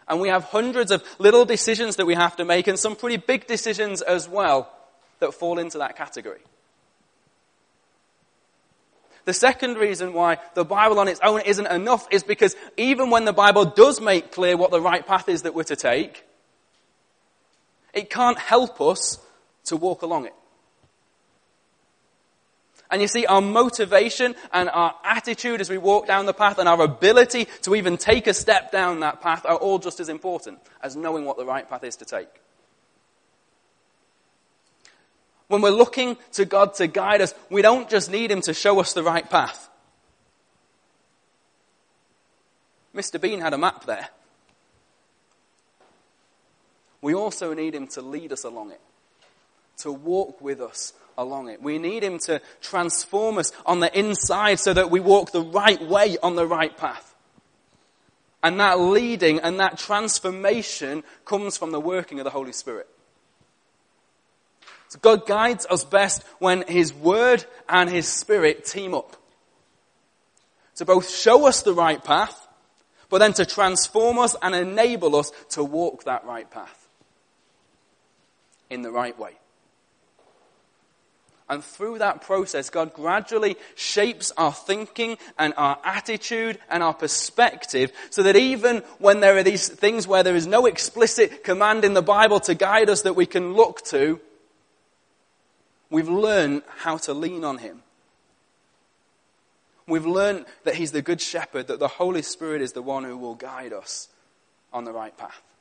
And 0.07 0.19
we 0.19 0.29
have 0.29 0.43
hundreds 0.45 0.91
of 0.91 1.03
little 1.19 1.45
decisions 1.45 1.95
that 1.95 2.05
we 2.05 2.15
have 2.15 2.35
to 2.37 2.45
make 2.45 2.67
and 2.67 2.77
some 2.77 2.95
pretty 2.95 3.17
big 3.17 3.47
decisions 3.47 4.01
as 4.01 4.27
well 4.27 4.71
that 5.19 5.33
fall 5.33 5.59
into 5.59 5.77
that 5.77 5.95
category. 5.95 6.41
The 9.25 9.33
second 9.33 9.75
reason 9.75 10.13
why 10.13 10.39
the 10.53 10.65
Bible 10.65 10.99
on 10.99 11.07
its 11.07 11.21
own 11.23 11.41
isn't 11.41 11.67
enough 11.67 12.07
is 12.11 12.23
because 12.23 12.55
even 12.75 13.09
when 13.09 13.25
the 13.25 13.33
Bible 13.33 13.65
does 13.65 14.01
make 14.01 14.31
clear 14.31 14.57
what 14.57 14.71
the 14.71 14.81
right 14.81 15.05
path 15.05 15.29
is 15.29 15.43
that 15.43 15.55
we're 15.55 15.63
to 15.63 15.77
take, 15.77 16.25
it 17.93 18.09
can't 18.09 18.37
help 18.37 18.81
us 18.81 19.19
to 19.65 19.77
walk 19.77 20.01
along 20.01 20.25
it. 20.25 20.33
And 22.93 23.01
you 23.01 23.07
see, 23.07 23.25
our 23.25 23.41
motivation 23.41 24.35
and 24.53 24.69
our 24.69 24.93
attitude 25.03 25.61
as 25.61 25.67
we 25.67 25.79
walk 25.79 26.05
down 26.05 26.27
the 26.27 26.33
path 26.33 26.59
and 26.59 26.69
our 26.69 26.79
ability 26.83 27.47
to 27.63 27.73
even 27.73 27.97
take 27.97 28.27
a 28.27 28.35
step 28.35 28.71
down 28.71 28.99
that 28.99 29.19
path 29.19 29.47
are 29.47 29.55
all 29.55 29.79
just 29.79 29.99
as 29.99 30.09
important 30.09 30.59
as 30.79 30.95
knowing 30.95 31.25
what 31.25 31.37
the 31.37 31.43
right 31.43 31.67
path 31.67 31.83
is 31.83 31.95
to 31.95 32.05
take. 32.05 32.27
When 35.47 35.63
we're 35.63 35.71
looking 35.71 36.17
to 36.33 36.45
God 36.45 36.75
to 36.75 36.85
guide 36.85 37.21
us, 37.21 37.33
we 37.49 37.63
don't 37.63 37.89
just 37.89 38.11
need 38.11 38.29
Him 38.29 38.41
to 38.41 38.53
show 38.53 38.79
us 38.79 38.93
the 38.93 39.01
right 39.01 39.27
path. 39.27 39.71
Mr. 42.95 43.19
Bean 43.19 43.41
had 43.41 43.53
a 43.53 43.57
map 43.57 43.85
there. 43.85 44.09
We 47.01 47.15
also 47.15 47.55
need 47.55 47.73
Him 47.73 47.87
to 47.87 48.03
lead 48.03 48.31
us 48.31 48.43
along 48.43 48.69
it, 48.69 48.81
to 49.77 49.91
walk 49.91 50.41
with 50.41 50.61
us 50.61 50.93
along 51.17 51.49
it. 51.49 51.61
We 51.61 51.77
need 51.77 52.03
Him 52.03 52.19
to 52.19 52.41
transform 52.61 53.37
us 53.37 53.51
on 53.65 53.79
the 53.79 53.97
inside 53.97 54.59
so 54.59 54.73
that 54.73 54.91
we 54.91 54.99
walk 54.99 55.31
the 55.31 55.41
right 55.41 55.81
way 55.81 56.17
on 56.21 56.35
the 56.35 56.47
right 56.47 56.75
path. 56.75 57.13
And 58.41 58.59
that 58.59 58.79
leading 58.79 59.39
and 59.39 59.59
that 59.59 59.77
transformation 59.77 61.03
comes 61.23 61.57
from 61.57 61.71
the 61.71 61.79
working 61.79 62.19
of 62.19 62.25
the 62.25 62.29
Holy 62.29 62.51
Spirit. 62.51 62.87
So 64.89 64.99
God 64.99 65.25
guides 65.25 65.65
us 65.69 65.83
best 65.83 66.23
when 66.39 66.63
His 66.67 66.93
Word 66.93 67.45
and 67.69 67.89
His 67.89 68.07
Spirit 68.07 68.65
team 68.65 68.93
up. 68.93 69.15
To 70.75 70.85
both 70.85 71.09
show 71.09 71.47
us 71.47 71.61
the 71.61 71.73
right 71.73 72.03
path, 72.03 72.47
but 73.09 73.19
then 73.19 73.33
to 73.33 73.45
transform 73.45 74.19
us 74.19 74.35
and 74.41 74.53
enable 74.53 75.15
us 75.15 75.31
to 75.51 75.63
walk 75.63 76.03
that 76.03 76.25
right 76.25 76.49
path 76.49 76.87
in 78.69 78.81
the 78.81 78.91
right 78.91 79.17
way. 79.17 79.37
And 81.49 81.63
through 81.63 81.99
that 81.99 82.21
process, 82.21 82.69
God 82.69 82.93
gradually 82.93 83.57
shapes 83.75 84.31
our 84.37 84.53
thinking 84.53 85.17
and 85.37 85.53
our 85.57 85.77
attitude 85.83 86.57
and 86.69 86.81
our 86.81 86.93
perspective 86.93 87.91
so 88.09 88.23
that 88.23 88.35
even 88.35 88.77
when 88.99 89.19
there 89.19 89.37
are 89.37 89.43
these 89.43 89.67
things 89.67 90.07
where 90.07 90.23
there 90.23 90.35
is 90.35 90.47
no 90.47 90.65
explicit 90.65 91.43
command 91.43 91.83
in 91.83 91.93
the 91.93 92.01
Bible 92.01 92.39
to 92.41 92.55
guide 92.55 92.89
us 92.89 93.01
that 93.01 93.15
we 93.15 93.25
can 93.25 93.53
look 93.53 93.83
to, 93.85 94.21
we've 95.89 96.09
learned 96.09 96.63
how 96.77 96.97
to 96.97 97.13
lean 97.13 97.43
on 97.43 97.57
Him. 97.57 97.83
We've 99.85 100.05
learned 100.05 100.45
that 100.63 100.75
He's 100.75 100.93
the 100.93 101.01
Good 101.01 101.19
Shepherd, 101.19 101.67
that 101.67 101.79
the 101.79 101.89
Holy 101.89 102.21
Spirit 102.21 102.61
is 102.61 102.71
the 102.71 102.81
one 102.81 103.03
who 103.03 103.17
will 103.17 103.35
guide 103.35 103.73
us 103.73 104.07
on 104.71 104.85
the 104.85 104.93
right 104.93 105.15
path. 105.17 105.52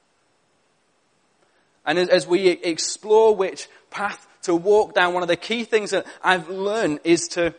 And 1.84 1.98
as 1.98 2.26
we 2.26 2.48
explore 2.48 3.34
which 3.34 3.68
path 3.90 4.26
to 4.42 4.54
walk 4.54 4.94
down, 4.94 5.14
one 5.14 5.22
of 5.22 5.28
the 5.28 5.36
key 5.36 5.64
things 5.64 5.90
that 5.90 6.06
I've 6.22 6.48
learned 6.48 7.00
is 7.04 7.28
to, 7.28 7.54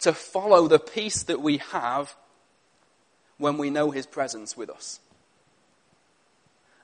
to 0.00 0.12
follow 0.12 0.68
the 0.68 0.78
peace 0.78 1.22
that 1.24 1.40
we 1.40 1.58
have 1.58 2.14
when 3.38 3.58
we 3.58 3.70
know 3.70 3.90
His 3.90 4.06
presence 4.06 4.56
with 4.56 4.70
us. 4.70 5.00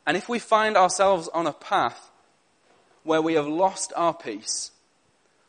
And 0.07 0.17
if 0.17 0.29
we 0.29 0.39
find 0.39 0.77
ourselves 0.77 1.29
on 1.29 1.47
a 1.47 1.53
path 1.53 2.11
where 3.05 3.21
we 3.21 3.35
have 3.35 3.47
lost 3.47 3.93
our 3.95 4.15
peace, 4.15 4.71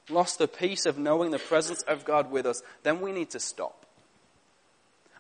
lost 0.10 0.38
the 0.38 0.50
peace 0.50 0.86
of 0.86 0.98
knowing 0.98 1.32
the 1.32 1.40
presence 1.40 1.82
of 1.84 2.04
God 2.04 2.30
with 2.30 2.46
us, 2.46 2.62
then 2.84 3.00
we 3.00 3.14
need 3.14 3.30
to 3.32 3.40
stop. 3.40 3.86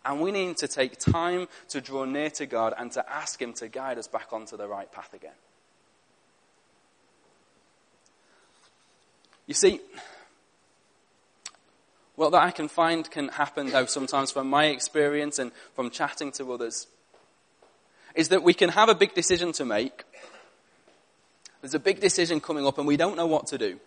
And 0.05 0.19
we 0.19 0.31
need 0.31 0.57
to 0.57 0.67
take 0.67 0.97
time 0.97 1.47
to 1.69 1.79
draw 1.79 2.05
near 2.05 2.29
to 2.31 2.45
God 2.45 2.73
and 2.77 2.91
to 2.93 3.09
ask 3.09 3.41
Him 3.41 3.53
to 3.53 3.69
guide 3.69 3.97
us 3.97 4.07
back 4.07 4.33
onto 4.33 4.57
the 4.57 4.67
right 4.67 4.91
path 4.91 5.13
again. 5.13 5.31
You 9.49 9.55
see, 9.55 9.81
what 12.15 12.29
that 12.33 12.43
I 12.43 12.51
can 12.51 12.67
find 12.67 13.09
can 13.09 13.29
happen, 13.29 13.71
though, 13.71 13.87
sometimes 13.87 14.29
from 14.29 14.47
my 14.47 14.65
experience 14.65 15.39
and 15.39 15.51
from 15.73 15.89
chatting 15.89 16.31
to 16.33 16.53
others, 16.53 16.85
is 18.13 18.29
that 18.29 18.43
we 18.43 18.53
can 18.53 18.69
have 18.69 18.89
a 18.89 18.93
big 18.93 19.15
decision 19.15 19.51
to 19.53 19.65
make. 19.65 20.03
There's 21.61 21.73
a 21.73 21.79
big 21.79 21.99
decision 21.99 22.39
coming 22.39 22.67
up 22.67 22.77
and 22.77 22.85
we 22.85 22.95
don't 22.95 23.17
know 23.17 23.25
what 23.25 23.47
to 23.47 23.57
do. 23.57 23.79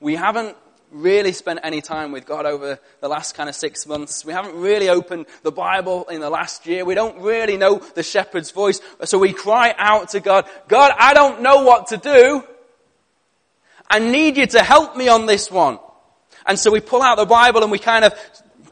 We 0.00 0.16
haven't 0.16 0.54
really 0.90 1.32
spent 1.32 1.60
any 1.62 1.80
time 1.80 2.12
with 2.12 2.26
God 2.26 2.44
over 2.44 2.78
the 3.00 3.08
last 3.08 3.34
kind 3.34 3.48
of 3.48 3.54
six 3.54 3.86
months. 3.86 4.22
We 4.22 4.34
haven't 4.34 4.54
really 4.54 4.90
opened 4.90 5.26
the 5.44 5.52
Bible 5.52 6.04
in 6.10 6.20
the 6.20 6.28
last 6.28 6.66
year. 6.66 6.84
We 6.84 6.94
don't 6.94 7.22
really 7.22 7.56
know 7.56 7.78
the 7.78 8.02
shepherd's 8.02 8.50
voice. 8.50 8.82
So 9.04 9.16
we 9.16 9.32
cry 9.32 9.74
out 9.78 10.10
to 10.10 10.20
God, 10.20 10.44
God, 10.68 10.92
I 10.98 11.14
don't 11.14 11.40
know 11.40 11.64
what 11.64 11.86
to 11.86 11.96
do. 11.96 12.44
I 13.90 13.98
need 13.98 14.36
you 14.36 14.46
to 14.46 14.62
help 14.62 14.96
me 14.96 15.08
on 15.08 15.26
this 15.26 15.50
one. 15.50 15.80
And 16.46 16.58
so 16.58 16.70
we 16.70 16.80
pull 16.80 17.02
out 17.02 17.16
the 17.16 17.26
Bible 17.26 17.62
and 17.62 17.72
we 17.72 17.78
kind 17.78 18.04
of 18.04 18.14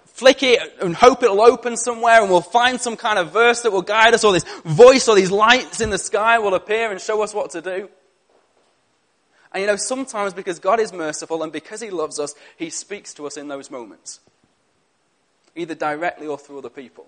flick 0.06 0.42
it 0.42 0.60
and 0.80 0.94
hope 0.96 1.22
it'll 1.22 1.40
open 1.40 1.76
somewhere 1.76 2.20
and 2.22 2.30
we'll 2.30 2.40
find 2.40 2.80
some 2.80 2.96
kind 2.96 3.18
of 3.18 3.32
verse 3.32 3.62
that 3.62 3.72
will 3.72 3.82
guide 3.82 4.14
us 4.14 4.24
or 4.24 4.32
this 4.32 4.44
voice 4.64 5.08
or 5.08 5.16
these 5.16 5.30
lights 5.30 5.80
in 5.80 5.90
the 5.90 5.98
sky 5.98 6.38
will 6.38 6.54
appear 6.54 6.90
and 6.90 7.00
show 7.00 7.20
us 7.22 7.34
what 7.34 7.50
to 7.50 7.60
do. 7.60 7.88
And 9.52 9.60
you 9.62 9.66
know, 9.66 9.76
sometimes 9.76 10.34
because 10.34 10.58
God 10.58 10.80
is 10.80 10.92
merciful 10.92 11.42
and 11.42 11.52
because 11.52 11.80
He 11.80 11.90
loves 11.90 12.18
us, 12.18 12.34
He 12.56 12.70
speaks 12.70 13.14
to 13.14 13.26
us 13.26 13.36
in 13.36 13.48
those 13.48 13.70
moments. 13.70 14.20
Either 15.56 15.74
directly 15.74 16.26
or 16.26 16.38
through 16.38 16.58
other 16.58 16.68
people. 16.68 17.06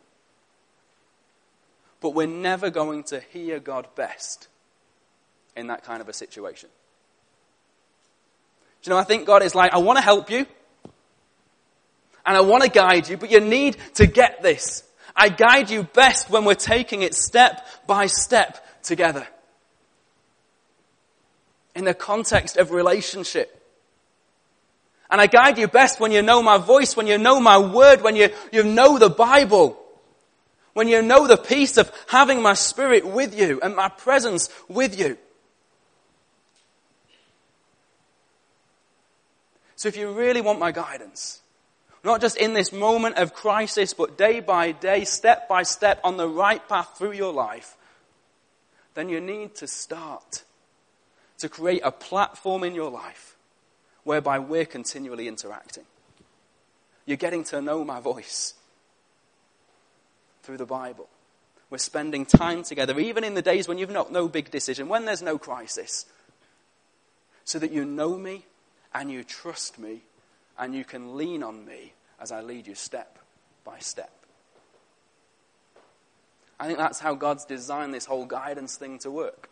But 2.00 2.11
we're 2.11 2.26
never 2.26 2.71
going 2.71 3.05
to 3.05 3.21
hear 3.21 3.61
God 3.61 3.87
best 3.95 4.49
in 5.55 5.67
that 5.69 5.85
kind 5.85 6.00
of 6.00 6.09
a 6.09 6.12
situation. 6.12 6.71
You 8.84 8.90
know, 8.90 8.96
I 8.96 9.04
think 9.04 9.26
God 9.26 9.42
is 9.42 9.54
like, 9.54 9.72
I 9.72 9.78
want 9.78 9.99
to 9.99 10.02
help 10.02 10.30
you. 10.30 10.46
And 12.25 12.37
I 12.37 12.40
want 12.40 12.62
to 12.62 12.70
guide 12.70 13.08
you, 13.08 13.16
but 13.16 13.30
you 13.30 13.40
need 13.40 13.76
to 13.94 14.06
get 14.06 14.42
this. 14.42 14.84
I 15.16 15.28
guide 15.28 15.70
you 15.70 15.82
best 15.82 16.30
when 16.30 16.44
we're 16.44 16.54
taking 16.54 17.02
it 17.02 17.14
step 17.14 17.66
by 17.87 18.06
step 18.06 18.64
together. 18.82 19.26
In 21.75 21.84
the 21.84 21.94
context 21.94 22.56
of 22.56 22.70
relationship. 22.70 23.56
And 25.10 25.20
I 25.20 25.26
guide 25.26 25.58
you 25.58 25.66
best 25.66 25.99
when 25.99 26.12
you 26.12 26.22
know 26.22 26.42
my 26.42 26.58
voice, 26.58 26.96
when 26.96 27.06
you 27.06 27.18
know 27.18 27.40
my 27.40 27.58
word, 27.58 28.02
when 28.02 28.16
you, 28.16 28.30
you 28.52 28.62
know 28.62 28.99
the 28.99 29.10
Bible. 29.10 29.76
When 30.72 30.87
you 30.87 31.02
know 31.02 31.26
the 31.26 31.37
peace 31.37 31.76
of 31.78 31.90
having 32.06 32.42
my 32.42 32.54
spirit 32.54 33.04
with 33.04 33.37
you 33.37 33.60
and 33.60 33.75
my 33.75 33.88
presence 33.88 34.49
with 34.68 34.99
you. 34.99 35.18
So 39.80 39.88
if 39.88 39.96
you 39.96 40.12
really 40.12 40.42
want 40.42 40.58
my 40.58 40.72
guidance, 40.72 41.40
not 42.04 42.20
just 42.20 42.37
in 42.37 42.52
this 42.52 42.70
moment 42.70 43.16
of 43.16 43.32
crisis, 43.32 43.94
but 43.94 44.18
day 44.18 44.40
by 44.40 44.72
day, 44.72 45.04
step 45.04 45.49
by 45.49 45.62
step 45.62 45.99
on 46.04 46.18
the 46.18 46.28
right 46.28 46.68
path 46.68 46.99
through 46.99 47.12
your 47.12 47.32
life, 47.32 47.78
then 48.92 49.08
you 49.08 49.22
need 49.22 49.54
to 49.54 49.66
start 49.66 50.44
to 51.38 51.49
create 51.49 51.80
a 51.82 51.90
platform 51.90 52.62
in 52.62 52.75
your 52.75 52.90
life 52.90 53.37
whereby 54.04 54.38
we're 54.38 54.66
continually 54.66 55.26
interacting. 55.26 55.84
You're 57.06 57.16
getting 57.16 57.44
to 57.44 57.62
know 57.62 57.82
my 57.82 58.00
voice 58.00 58.52
through 60.42 60.58
the 60.58 60.66
Bible. 60.66 61.08
We're 61.70 61.78
spending 61.78 62.26
time 62.26 62.64
together, 62.64 63.00
even 63.00 63.25
in 63.25 63.32
the 63.32 63.40
days 63.40 63.66
when 63.66 63.78
you've 63.78 63.88
not 63.88 64.12
no 64.12 64.28
big 64.28 64.50
decision, 64.50 64.90
when 64.90 65.06
there's 65.06 65.22
no 65.22 65.38
crisis, 65.38 66.04
so 67.44 67.58
that 67.58 67.72
you 67.72 67.87
know 67.87 68.18
me 68.18 68.44
and 68.94 69.11
you 69.11 69.25
trust 69.25 69.78
me 69.78 70.02
and 70.59 70.75
you 70.75 70.85
can 70.85 71.16
lean 71.16 71.42
on 71.42 71.64
me 71.64 71.92
as 72.20 72.32
I 72.32 72.42
lead 72.42 72.66
you 72.66 72.75
step 72.75 73.18
by 73.64 73.78
step. 73.78 74.12
I 76.59 76.66
think 76.66 76.78
that's 76.78 77.00
how 77.00 77.14
God's 77.14 77.47
designed 77.47 77.94
this 77.94 78.04
whole 78.04 78.26
guidance 78.26 78.76
thing 78.76 78.99
to 79.00 79.11
work. 79.11 79.49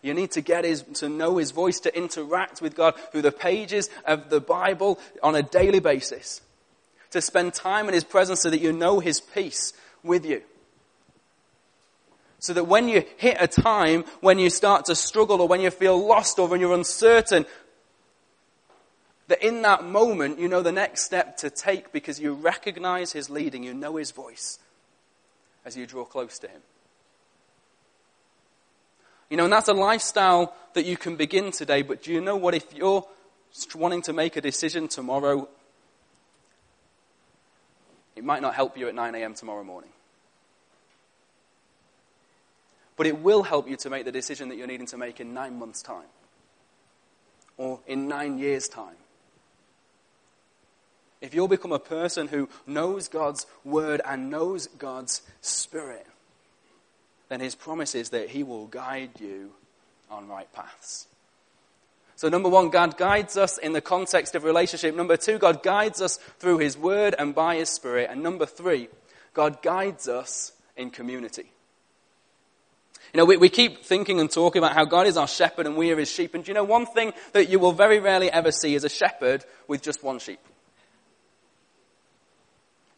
You 0.00 0.14
need 0.14 0.32
to 0.32 0.40
get 0.40 0.64
his, 0.64 0.82
to 0.94 1.08
know 1.08 1.38
his 1.38 1.50
voice, 1.50 1.80
to 1.80 1.96
interact 1.96 2.60
with 2.60 2.74
God 2.74 2.94
through 3.10 3.22
the 3.22 3.32
pages 3.32 3.88
of 4.06 4.28
the 4.28 4.40
Bible 4.40 4.98
on 5.22 5.34
a 5.34 5.42
daily 5.42 5.80
basis. 5.80 6.42
To 7.12 7.20
spend 7.20 7.54
time 7.54 7.88
in 7.88 7.94
his 7.94 8.04
presence 8.04 8.42
so 8.42 8.50
that 8.50 8.60
you 8.60 8.72
know 8.72 9.00
his 9.00 9.20
peace 9.20 9.72
with 10.02 10.26
you. 10.26 10.42
So 12.38 12.52
that 12.52 12.64
when 12.64 12.88
you 12.88 13.04
hit 13.16 13.38
a 13.40 13.46
time 13.46 14.04
when 14.20 14.38
you 14.38 14.50
start 14.50 14.84
to 14.86 14.94
struggle 14.94 15.40
or 15.40 15.48
when 15.48 15.62
you 15.62 15.70
feel 15.70 16.06
lost 16.06 16.38
or 16.38 16.48
when 16.48 16.60
you're 16.60 16.74
uncertain, 16.74 17.46
that 19.28 19.42
in 19.42 19.62
that 19.62 19.84
moment 19.84 20.38
you 20.38 20.48
know 20.48 20.62
the 20.62 20.72
next 20.72 21.02
step 21.02 21.36
to 21.38 21.50
take 21.50 21.92
because 21.92 22.20
you 22.20 22.34
recognize 22.34 23.12
his 23.12 23.30
leading, 23.30 23.62
you 23.62 23.74
know 23.74 23.96
his 23.96 24.10
voice 24.10 24.58
as 25.64 25.76
you 25.76 25.86
draw 25.86 26.04
close 26.04 26.38
to 26.40 26.48
him. 26.48 26.60
You 29.30 29.38
know, 29.38 29.44
and 29.44 29.52
that's 29.52 29.68
a 29.68 29.74
lifestyle 29.74 30.54
that 30.74 30.84
you 30.84 30.96
can 30.96 31.16
begin 31.16 31.50
today, 31.50 31.82
but 31.82 32.02
do 32.02 32.12
you 32.12 32.20
know 32.20 32.36
what? 32.36 32.54
If 32.54 32.74
you're 32.74 33.06
wanting 33.74 34.02
to 34.02 34.12
make 34.12 34.36
a 34.36 34.40
decision 34.40 34.88
tomorrow, 34.88 35.48
it 38.14 38.22
might 38.22 38.42
not 38.42 38.54
help 38.54 38.76
you 38.76 38.86
at 38.88 38.94
9 38.94 39.14
a.m. 39.14 39.34
tomorrow 39.34 39.64
morning. 39.64 39.90
But 42.96 43.06
it 43.06 43.18
will 43.18 43.42
help 43.42 43.68
you 43.68 43.76
to 43.78 43.90
make 43.90 44.04
the 44.04 44.12
decision 44.12 44.50
that 44.50 44.56
you're 44.56 44.68
needing 44.68 44.86
to 44.86 44.98
make 44.98 45.18
in 45.18 45.34
nine 45.34 45.58
months' 45.58 45.82
time 45.82 46.06
or 47.56 47.80
in 47.86 48.06
nine 48.06 48.38
years' 48.38 48.68
time 48.68 48.96
if 51.24 51.32
you'll 51.32 51.48
become 51.48 51.72
a 51.72 51.78
person 51.78 52.28
who 52.28 52.50
knows 52.66 53.08
God's 53.08 53.46
word 53.64 54.02
and 54.04 54.30
knows 54.30 54.66
God's 54.66 55.22
spirit, 55.40 56.06
then 57.30 57.40
his 57.40 57.54
promise 57.54 57.94
is 57.94 58.10
that 58.10 58.28
he 58.28 58.42
will 58.42 58.66
guide 58.66 59.18
you 59.18 59.52
on 60.10 60.28
right 60.28 60.52
paths. 60.52 61.06
So, 62.16 62.28
number 62.28 62.50
one, 62.50 62.68
God 62.68 62.98
guides 62.98 63.38
us 63.38 63.56
in 63.56 63.72
the 63.72 63.80
context 63.80 64.34
of 64.34 64.44
relationship. 64.44 64.94
Number 64.94 65.16
two, 65.16 65.38
God 65.38 65.62
guides 65.62 66.02
us 66.02 66.18
through 66.38 66.58
his 66.58 66.76
word 66.76 67.14
and 67.18 67.34
by 67.34 67.56
his 67.56 67.70
spirit. 67.70 68.10
And 68.10 68.22
number 68.22 68.44
three, 68.44 68.88
God 69.32 69.62
guides 69.62 70.08
us 70.08 70.52
in 70.76 70.90
community. 70.90 71.50
You 73.14 73.18
know, 73.18 73.24
we, 73.24 73.38
we 73.38 73.48
keep 73.48 73.84
thinking 73.84 74.20
and 74.20 74.30
talking 74.30 74.58
about 74.58 74.74
how 74.74 74.84
God 74.84 75.06
is 75.06 75.16
our 75.16 75.26
shepherd 75.26 75.66
and 75.66 75.76
we 75.76 75.90
are 75.90 75.98
his 75.98 76.10
sheep. 76.10 76.34
And 76.34 76.44
do 76.44 76.50
you 76.50 76.54
know 76.54 76.64
one 76.64 76.84
thing 76.84 77.14
that 77.32 77.48
you 77.48 77.58
will 77.58 77.72
very 77.72 77.98
rarely 77.98 78.30
ever 78.30 78.52
see 78.52 78.74
is 78.74 78.84
a 78.84 78.88
shepherd 78.88 79.44
with 79.66 79.82
just 79.82 80.04
one 80.04 80.18
sheep? 80.18 80.40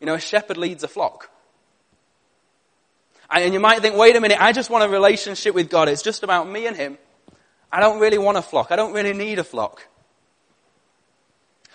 You 0.01 0.07
know, 0.07 0.15
a 0.15 0.21
shepherd 0.21 0.57
leads 0.57 0.83
a 0.83 0.89
flock. 0.89 1.31
And 3.31 3.53
you 3.53 3.61
might 3.61 3.83
think, 3.83 3.97
wait 3.97 4.15
a 4.17 4.21
minute, 4.21 4.39
I 4.41 4.53
just 4.53 4.71
want 4.71 4.85
a 4.85 4.89
relationship 4.89 5.55
with 5.55 5.69
God. 5.69 5.89
It's 5.89 6.03
just 6.03 6.23
about 6.23 6.49
me 6.49 6.67
and 6.67 6.77
Him. 6.77 6.99
I 7.73 7.81
don't 7.81 7.99
really 7.99 8.19
want 8.19 8.39
a 8.39 8.43
flock. 8.43 8.71
I 8.71 8.77
don't 8.77 8.93
really 8.93 9.13
need 9.13 9.39
a 9.39 9.45
flock. 9.45 9.87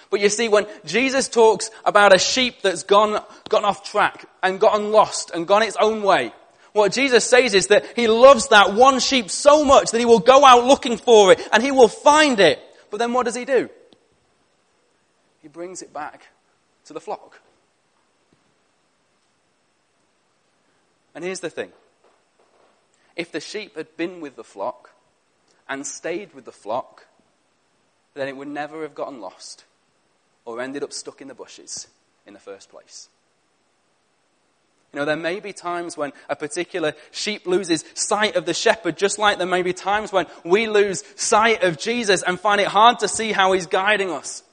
But 0.10 0.19
you 0.19 0.29
see, 0.29 0.49
when 0.49 0.67
Jesus 0.86 1.29
talks 1.29 1.71
about 1.86 2.15
a 2.15 2.19
sheep 2.19 2.62
that's 2.62 2.84
gone, 2.84 3.23
gone 3.49 3.65
off 3.65 3.89
track 3.89 4.25
and 4.43 4.60
gotten 4.60 4.91
lost 4.91 5.31
and 5.34 5.47
gone 5.47 5.63
its 5.63 5.77
own 5.79 6.03
way, 6.03 6.34
what 6.73 6.93
Jesus 6.93 7.25
says 7.25 7.53
is 7.53 7.67
that 7.67 7.86
He 7.95 8.07
loves 8.07 8.49
that 8.49 8.73
one 8.73 8.99
sheep 8.99 9.29
so 9.29 9.65
much 9.65 9.91
that 9.91 9.99
He 9.99 10.05
will 10.05 10.19
go 10.19 10.45
out 10.45 10.65
looking 10.65 10.97
for 10.97 11.31
it 11.34 11.47
and 11.51 11.62
He 11.62 11.71
will 11.71 11.88
find 11.88 12.39
it. 12.39 12.60
But 12.89 12.97
then 12.97 13.13
what 13.13 13.25
does 13.25 13.36
He 13.36 13.45
do? 13.45 13.69
He 15.41 15.47
brings 15.47 15.81
it 15.81 15.93
back 15.93 16.27
to 16.86 16.93
the 16.93 17.01
flock. 17.01 17.41
And 21.13 21.24
here's 21.24 21.39
the 21.39 21.50
thing 21.50 21.71
if 23.15 23.32
the 23.32 23.39
sheep 23.39 23.76
had 23.76 23.95
been 23.97 24.21
with 24.21 24.36
the 24.36 24.43
flock 24.43 24.91
and 25.67 25.86
stayed 25.86 26.34
with 26.34 26.45
the 26.45 26.52
flock, 26.52 27.08
then 28.13 28.28
it 28.28 28.36
would 28.36 28.47
never 28.47 28.82
have 28.84 28.95
gotten 28.95 29.21
lost 29.21 29.65
or 30.45 30.62
ended 30.62 30.84
up 30.84 30.93
stuck 30.93 31.21
in 31.21 31.28
the 31.28 31.34
bushes 31.34 31.88
in 32.26 32.34
the 32.34 32.39
first 32.39 32.69
place. 32.69 33.10
You 34.93 35.00
know, 35.00 35.06
there 35.06 35.15
may 35.15 35.39
be 35.39 35.54
times 35.54 35.95
when 35.95 36.12
a 36.28 36.36
particular 36.36 36.93
sheep 37.12 37.47
loses 37.47 37.86
sight 37.93 38.36
of 38.36 38.45
the 38.45 38.54
shepherd, 38.54 38.97
just 38.97 39.17
like 39.17 39.38
there 39.38 39.47
may 39.47 39.62
be 39.62 39.71
times 39.71 40.12
when 40.12 40.26
we 40.43 40.67
lose 40.67 41.06
sight 41.15 41.63
of 41.63 41.78
Jesus 41.78 42.24
and 42.24 42.38
find 42.38 42.60
it 42.60 42.67
hard 42.67 43.00
to 43.00 43.08
see 43.08 43.32
how 43.32 43.54
he's 43.54 43.67
guiding 43.67 44.12
us. 44.12 44.43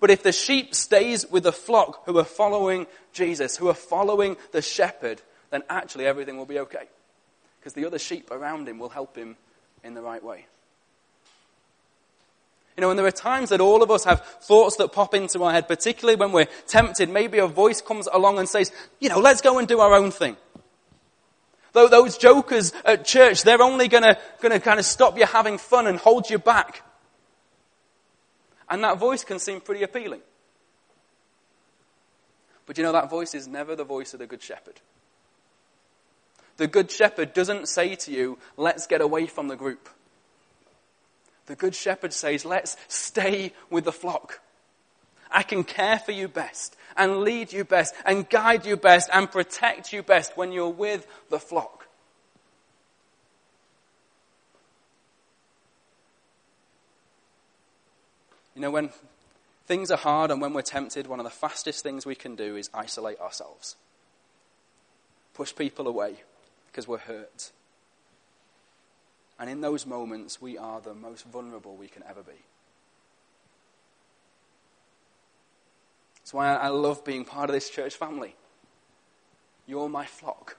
But 0.00 0.10
if 0.10 0.22
the 0.22 0.32
sheep 0.32 0.74
stays 0.74 1.30
with 1.30 1.42
the 1.42 1.52
flock 1.52 2.06
who 2.06 2.18
are 2.18 2.24
following 2.24 2.86
Jesus, 3.12 3.58
who 3.58 3.68
are 3.68 3.74
following 3.74 4.36
the 4.52 4.62
shepherd, 4.62 5.20
then 5.54 5.62
actually 5.70 6.04
everything 6.04 6.36
will 6.36 6.46
be 6.46 6.58
okay. 6.58 6.88
Because 7.60 7.74
the 7.74 7.86
other 7.86 7.98
sheep 7.98 8.30
around 8.32 8.68
him 8.68 8.80
will 8.80 8.88
help 8.88 9.16
him 9.16 9.36
in 9.84 9.94
the 9.94 10.02
right 10.02 10.22
way. 10.22 10.46
You 12.76 12.80
know, 12.80 12.90
and 12.90 12.98
there 12.98 13.06
are 13.06 13.12
times 13.12 13.50
that 13.50 13.60
all 13.60 13.84
of 13.84 13.90
us 13.90 14.02
have 14.02 14.20
thoughts 14.42 14.76
that 14.76 14.92
pop 14.92 15.14
into 15.14 15.44
our 15.44 15.52
head, 15.52 15.68
particularly 15.68 16.16
when 16.16 16.32
we're 16.32 16.48
tempted. 16.66 17.08
Maybe 17.08 17.38
a 17.38 17.46
voice 17.46 17.80
comes 17.80 18.08
along 18.12 18.40
and 18.40 18.48
says, 18.48 18.72
you 18.98 19.08
know, 19.08 19.20
let's 19.20 19.40
go 19.40 19.60
and 19.60 19.68
do 19.68 19.78
our 19.78 19.94
own 19.94 20.10
thing. 20.10 20.36
Though 21.72 21.86
those 21.86 22.18
jokers 22.18 22.72
at 22.84 23.04
church, 23.04 23.44
they're 23.44 23.62
only 23.62 23.86
gonna, 23.86 24.18
gonna 24.40 24.58
kind 24.58 24.80
of 24.80 24.84
stop 24.84 25.16
you 25.16 25.24
having 25.24 25.58
fun 25.58 25.86
and 25.86 25.98
hold 25.98 26.28
you 26.28 26.38
back. 26.38 26.82
And 28.68 28.82
that 28.82 28.98
voice 28.98 29.22
can 29.22 29.38
seem 29.38 29.60
pretty 29.60 29.84
appealing. 29.84 30.20
But 32.66 32.76
you 32.76 32.82
know, 32.82 32.92
that 32.92 33.08
voice 33.08 33.34
is 33.34 33.46
never 33.46 33.76
the 33.76 33.84
voice 33.84 34.14
of 34.14 34.18
the 34.18 34.26
Good 34.26 34.42
Shepherd. 34.42 34.80
The 36.56 36.66
Good 36.66 36.90
Shepherd 36.90 37.32
doesn't 37.32 37.68
say 37.68 37.96
to 37.96 38.12
you, 38.12 38.38
let's 38.56 38.86
get 38.86 39.00
away 39.00 39.26
from 39.26 39.48
the 39.48 39.56
group. 39.56 39.88
The 41.46 41.56
Good 41.56 41.74
Shepherd 41.74 42.12
says, 42.12 42.44
let's 42.44 42.76
stay 42.88 43.52
with 43.70 43.84
the 43.84 43.92
flock. 43.92 44.40
I 45.30 45.42
can 45.42 45.64
care 45.64 45.98
for 45.98 46.12
you 46.12 46.28
best 46.28 46.76
and 46.96 47.22
lead 47.22 47.52
you 47.52 47.64
best 47.64 47.94
and 48.06 48.28
guide 48.28 48.64
you 48.64 48.76
best 48.76 49.10
and 49.12 49.30
protect 49.30 49.92
you 49.92 50.02
best 50.02 50.36
when 50.36 50.52
you're 50.52 50.68
with 50.68 51.06
the 51.28 51.40
flock. 51.40 51.88
You 58.54 58.60
know, 58.62 58.70
when 58.70 58.90
things 59.66 59.90
are 59.90 59.98
hard 59.98 60.30
and 60.30 60.40
when 60.40 60.52
we're 60.52 60.62
tempted, 60.62 61.08
one 61.08 61.18
of 61.18 61.24
the 61.24 61.30
fastest 61.30 61.82
things 61.82 62.06
we 62.06 62.14
can 62.14 62.36
do 62.36 62.54
is 62.54 62.70
isolate 62.72 63.18
ourselves, 63.18 63.74
push 65.34 65.52
people 65.52 65.88
away 65.88 66.18
because 66.74 66.88
we're 66.88 66.98
hurt. 66.98 67.52
And 69.38 69.48
in 69.48 69.60
those 69.60 69.86
moments, 69.86 70.42
we 70.42 70.58
are 70.58 70.80
the 70.80 70.92
most 70.92 71.24
vulnerable 71.24 71.76
we 71.76 71.86
can 71.86 72.02
ever 72.02 72.24
be. 72.24 72.32
That's 76.16 76.34
why 76.34 76.52
I 76.52 76.68
love 76.68 77.04
being 77.04 77.24
part 77.24 77.48
of 77.48 77.54
this 77.54 77.70
church 77.70 77.94
family. 77.94 78.34
You're 79.68 79.88
my 79.88 80.04
flock. 80.04 80.56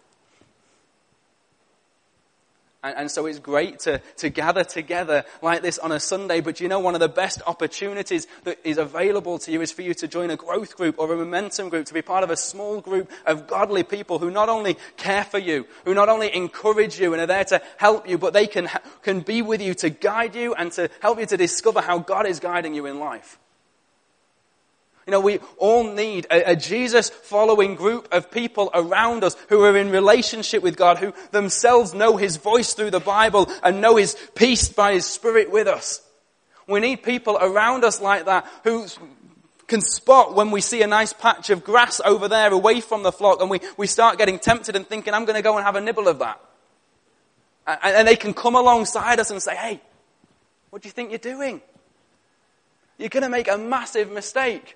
And, 2.85 2.95
and, 2.97 3.11
so 3.11 3.25
it's 3.25 3.39
great 3.39 3.79
to, 3.79 3.99
to 4.17 4.29
gather 4.29 4.63
together 4.63 5.25
like 5.41 5.63
this 5.63 5.79
on 5.79 5.91
a 5.91 5.99
Sunday. 5.99 6.39
But 6.39 6.59
you 6.59 6.67
know, 6.67 6.79
one 6.79 6.93
of 6.93 6.99
the 6.99 7.09
best 7.09 7.41
opportunities 7.47 8.27
that 8.43 8.59
is 8.63 8.77
available 8.77 9.39
to 9.39 9.51
you 9.51 9.61
is 9.61 9.71
for 9.71 9.81
you 9.81 9.95
to 9.95 10.07
join 10.07 10.29
a 10.29 10.35
growth 10.35 10.77
group 10.77 10.99
or 10.99 11.11
a 11.11 11.17
momentum 11.17 11.69
group, 11.69 11.87
to 11.87 11.95
be 11.95 12.03
part 12.03 12.23
of 12.23 12.29
a 12.29 12.37
small 12.37 12.81
group 12.81 13.09
of 13.25 13.47
godly 13.47 13.81
people 13.81 14.19
who 14.19 14.29
not 14.29 14.49
only 14.49 14.77
care 14.97 15.23
for 15.23 15.39
you, 15.39 15.65
who 15.83 15.95
not 15.95 16.09
only 16.09 16.33
encourage 16.35 16.99
you 16.99 17.11
and 17.13 17.23
are 17.23 17.25
there 17.25 17.45
to 17.45 17.61
help 17.77 18.07
you, 18.07 18.19
but 18.19 18.33
they 18.33 18.45
can, 18.45 18.69
can 19.01 19.21
be 19.21 19.41
with 19.41 19.63
you 19.63 19.73
to 19.73 19.89
guide 19.89 20.35
you 20.35 20.53
and 20.53 20.71
to 20.73 20.87
help 20.99 21.19
you 21.19 21.25
to 21.25 21.37
discover 21.37 21.81
how 21.81 21.97
God 21.97 22.27
is 22.27 22.39
guiding 22.39 22.75
you 22.75 22.85
in 22.85 22.99
life. 22.99 23.39
You 25.07 25.11
know, 25.11 25.19
we 25.19 25.39
all 25.57 25.83
need 25.83 26.25
a, 26.31 26.51
a 26.51 26.55
Jesus 26.55 27.09
following 27.09 27.75
group 27.75 28.07
of 28.11 28.31
people 28.31 28.71
around 28.73 29.23
us 29.23 29.35
who 29.49 29.63
are 29.63 29.77
in 29.77 29.91
relationship 29.91 30.63
with 30.63 30.77
God, 30.77 30.97
who 30.97 31.13
themselves 31.31 31.93
know 31.93 32.17
His 32.17 32.37
voice 32.37 32.73
through 32.73 32.91
the 32.91 32.99
Bible 32.99 33.51
and 33.61 33.81
know 33.81 33.97
His 33.97 34.17
peace 34.33 34.67
by 34.67 34.93
His 34.93 35.05
Spirit 35.05 35.51
with 35.51 35.67
us. 35.67 36.01
We 36.67 36.79
need 36.79 37.03
people 37.03 37.37
around 37.39 37.83
us 37.83 38.01
like 38.01 38.25
that 38.25 38.47
who 38.63 38.87
can 39.67 39.81
spot 39.81 40.35
when 40.35 40.49
we 40.49 40.61
see 40.61 40.81
a 40.81 40.87
nice 40.87 41.13
patch 41.13 41.51
of 41.51 41.63
grass 41.63 42.01
over 42.03 42.27
there 42.27 42.51
away 42.51 42.81
from 42.81 43.03
the 43.03 43.11
flock 43.11 43.41
and 43.41 43.49
we, 43.49 43.59
we 43.77 43.87
start 43.87 44.17
getting 44.17 44.39
tempted 44.39 44.75
and 44.75 44.87
thinking, 44.87 45.13
I'm 45.13 45.25
going 45.25 45.35
to 45.35 45.43
go 45.43 45.55
and 45.55 45.65
have 45.65 45.75
a 45.75 45.81
nibble 45.81 46.07
of 46.07 46.19
that. 46.19 46.39
And, 47.67 47.79
and 47.83 48.07
they 48.07 48.15
can 48.15 48.33
come 48.33 48.55
alongside 48.55 49.19
us 49.19 49.29
and 49.29 49.41
say, 49.41 49.55
hey, 49.55 49.81
what 50.71 50.81
do 50.81 50.87
you 50.87 50.91
think 50.91 51.11
you're 51.11 51.19
doing? 51.19 51.61
You're 52.97 53.09
going 53.09 53.23
to 53.23 53.29
make 53.29 53.47
a 53.47 53.57
massive 53.57 54.11
mistake. 54.11 54.75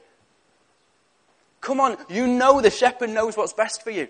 Come 1.61 1.79
on, 1.79 1.97
you 2.09 2.27
know 2.27 2.61
the 2.61 2.69
shepherd 2.69 3.09
knows 3.09 3.35
what's 3.35 3.53
best 3.53 3.83
for 3.83 3.91
you. 3.91 4.07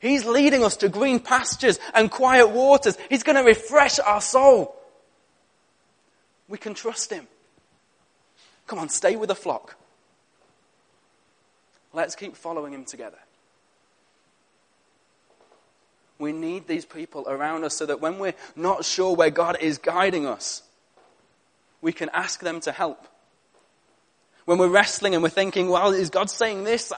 He's 0.00 0.24
leading 0.24 0.64
us 0.64 0.78
to 0.78 0.88
green 0.88 1.20
pastures 1.20 1.78
and 1.92 2.10
quiet 2.10 2.48
waters. 2.48 2.96
He's 3.10 3.22
going 3.22 3.36
to 3.36 3.42
refresh 3.42 3.98
our 3.98 4.22
soul. 4.22 4.74
We 6.48 6.56
can 6.56 6.72
trust 6.72 7.12
him. 7.12 7.28
Come 8.66 8.78
on, 8.78 8.88
stay 8.88 9.16
with 9.16 9.28
the 9.28 9.34
flock. 9.34 9.76
Let's 11.92 12.14
keep 12.14 12.34
following 12.34 12.72
him 12.72 12.84
together. 12.84 13.18
We 16.18 16.32
need 16.32 16.66
these 16.66 16.84
people 16.84 17.24
around 17.26 17.64
us 17.64 17.76
so 17.76 17.86
that 17.86 18.00
when 18.00 18.18
we're 18.18 18.34
not 18.54 18.84
sure 18.84 19.14
where 19.14 19.30
God 19.30 19.58
is 19.60 19.78
guiding 19.78 20.26
us, 20.26 20.62
we 21.82 21.92
can 21.92 22.10
ask 22.10 22.40
them 22.40 22.60
to 22.60 22.72
help 22.72 23.06
when 24.44 24.58
we're 24.58 24.68
wrestling 24.68 25.14
and 25.14 25.22
we're 25.22 25.28
thinking, 25.28 25.68
well, 25.68 25.92
is 25.92 26.10
God 26.10 26.30
saying 26.30 26.64
this? 26.64 26.92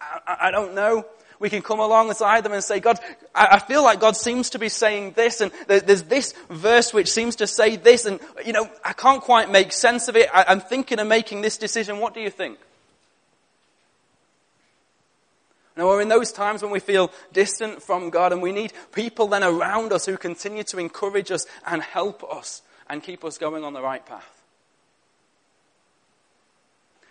I, 0.00 0.20
I, 0.26 0.36
I 0.48 0.50
don't 0.50 0.74
know. 0.74 1.04
We 1.38 1.50
can 1.50 1.60
come 1.60 1.80
alongside 1.80 2.44
them 2.44 2.52
and 2.52 2.64
say, 2.64 2.80
God, 2.80 2.98
I, 3.34 3.48
I 3.52 3.58
feel 3.58 3.82
like 3.82 4.00
God 4.00 4.16
seems 4.16 4.50
to 4.50 4.58
be 4.58 4.68
saying 4.68 5.12
this 5.12 5.40
and 5.40 5.52
there, 5.66 5.80
there's 5.80 6.04
this 6.04 6.32
verse 6.48 6.94
which 6.94 7.10
seems 7.10 7.36
to 7.36 7.46
say 7.46 7.76
this 7.76 8.06
and, 8.06 8.20
you 8.44 8.52
know, 8.52 8.70
I 8.84 8.92
can't 8.92 9.20
quite 9.20 9.50
make 9.50 9.72
sense 9.72 10.08
of 10.08 10.16
it. 10.16 10.28
I, 10.32 10.46
I'm 10.48 10.60
thinking 10.60 10.98
of 10.98 11.06
making 11.06 11.42
this 11.42 11.58
decision. 11.58 11.98
What 11.98 12.14
do 12.14 12.20
you 12.20 12.30
think? 12.30 12.58
Now, 15.76 15.88
we're 15.88 16.00
in 16.00 16.08
those 16.08 16.32
times 16.32 16.62
when 16.62 16.72
we 16.72 16.80
feel 16.80 17.12
distant 17.34 17.82
from 17.82 18.08
God 18.08 18.32
and 18.32 18.40
we 18.40 18.50
need 18.50 18.72
people 18.92 19.28
then 19.28 19.44
around 19.44 19.92
us 19.92 20.06
who 20.06 20.16
continue 20.16 20.62
to 20.64 20.78
encourage 20.78 21.30
us 21.30 21.46
and 21.66 21.82
help 21.82 22.24
us 22.24 22.62
and 22.88 23.02
keep 23.02 23.24
us 23.24 23.36
going 23.36 23.62
on 23.62 23.74
the 23.74 23.82
right 23.82 24.04
path. 24.04 24.35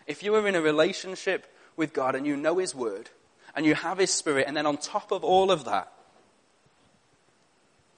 If 0.07 0.23
you 0.23 0.35
are 0.35 0.47
in 0.47 0.55
a 0.55 0.61
relationship 0.61 1.47
with 1.75 1.93
God 1.93 2.15
and 2.15 2.25
you 2.25 2.37
know 2.37 2.57
His 2.57 2.75
Word 2.75 3.09
and 3.55 3.65
you 3.65 3.75
have 3.75 3.97
His 3.97 4.11
Spirit, 4.11 4.45
and 4.47 4.55
then 4.55 4.65
on 4.65 4.77
top 4.77 5.11
of 5.11 5.23
all 5.23 5.51
of 5.51 5.65
that, 5.65 5.91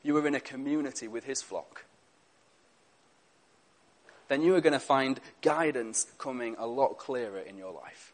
you 0.03 0.15
are 0.17 0.27
in 0.27 0.35
a 0.35 0.39
community 0.39 1.07
with 1.07 1.25
His 1.25 1.41
flock, 1.41 1.85
then 4.27 4.41
you 4.41 4.55
are 4.55 4.61
going 4.61 4.73
to 4.73 4.79
find 4.79 5.19
guidance 5.41 6.07
coming 6.17 6.55
a 6.59 6.67
lot 6.67 6.97
clearer 6.97 7.39
in 7.39 7.57
your 7.57 7.71
life. 7.73 8.13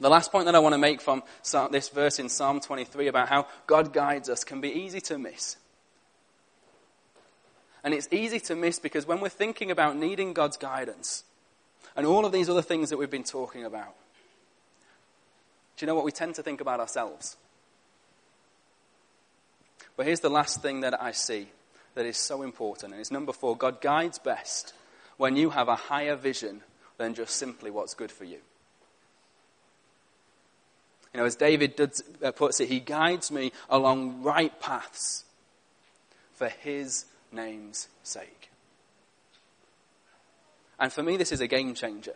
The 0.00 0.08
last 0.08 0.32
point 0.32 0.46
that 0.46 0.54
I 0.54 0.60
want 0.60 0.72
to 0.72 0.78
make 0.78 1.02
from 1.02 1.22
this 1.70 1.90
verse 1.90 2.18
in 2.18 2.30
Psalm 2.30 2.60
23 2.60 3.08
about 3.08 3.28
how 3.28 3.46
God 3.66 3.92
guides 3.92 4.30
us 4.30 4.44
can 4.44 4.62
be 4.62 4.70
easy 4.70 5.00
to 5.02 5.18
miss. 5.18 5.56
And 7.82 7.94
it's 7.94 8.08
easy 8.10 8.40
to 8.40 8.56
miss 8.56 8.78
because 8.78 9.06
when 9.06 9.20
we're 9.20 9.28
thinking 9.28 9.70
about 9.70 9.96
needing 9.96 10.32
God's 10.32 10.56
guidance 10.56 11.24
and 11.96 12.06
all 12.06 12.26
of 12.26 12.32
these 12.32 12.48
other 12.48 12.62
things 12.62 12.90
that 12.90 12.98
we've 12.98 13.10
been 13.10 13.24
talking 13.24 13.64
about, 13.64 13.94
do 15.76 15.84
you 15.84 15.86
know 15.86 15.94
what 15.94 16.04
we 16.04 16.12
tend 16.12 16.34
to 16.34 16.42
think 16.42 16.60
about 16.60 16.80
ourselves? 16.80 17.36
But 19.96 20.06
here's 20.06 20.20
the 20.20 20.30
last 20.30 20.62
thing 20.62 20.80
that 20.80 21.00
I 21.00 21.12
see 21.12 21.48
that 21.94 22.06
is 22.06 22.16
so 22.16 22.42
important, 22.42 22.92
and 22.92 23.00
it's 23.00 23.10
number 23.10 23.32
four 23.32 23.56
God 23.56 23.80
guides 23.80 24.18
best 24.18 24.74
when 25.16 25.36
you 25.36 25.50
have 25.50 25.68
a 25.68 25.76
higher 25.76 26.16
vision 26.16 26.62
than 26.98 27.14
just 27.14 27.36
simply 27.36 27.70
what's 27.70 27.94
good 27.94 28.12
for 28.12 28.24
you. 28.24 28.38
You 31.12 31.20
know, 31.20 31.24
as 31.24 31.34
David 31.34 31.76
does, 31.76 32.04
uh, 32.22 32.30
puts 32.30 32.60
it, 32.60 32.68
he 32.68 32.78
guides 32.78 33.30
me 33.30 33.52
along 33.68 34.22
right 34.22 34.58
paths 34.60 35.24
for 36.34 36.48
his 36.48 37.04
name's 37.32 37.88
sake. 38.02 38.50
And 40.78 40.92
for 40.92 41.02
me, 41.02 41.16
this 41.16 41.30
is 41.30 41.40
a 41.40 41.46
game 41.46 41.74
changer. 41.74 42.14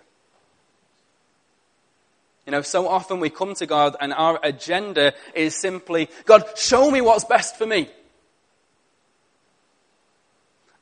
You 2.46 2.53
know, 2.53 2.62
so 2.62 2.88
often 2.88 3.20
we 3.20 3.31
come 3.31 3.55
to 3.55 3.66
God 3.66 3.96
and 4.00 4.12
our 4.12 4.38
agenda 4.42 5.14
is 5.35 5.55
simply, 5.55 6.11
God, 6.24 6.44
show 6.57 6.90
me 6.90 7.00
what's 7.00 7.24
best 7.24 7.57
for 7.57 7.66
me. 7.66 7.88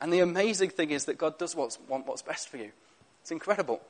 And 0.00 0.12
the 0.12 0.20
amazing 0.20 0.70
thing 0.70 0.90
is 0.90 1.04
that 1.04 1.18
God 1.18 1.38
does 1.38 1.54
what's, 1.54 1.78
want 1.88 2.06
what's 2.06 2.22
best 2.22 2.48
for 2.48 2.56
you. 2.56 2.72
It's 3.20 3.30
incredible. 3.30 3.80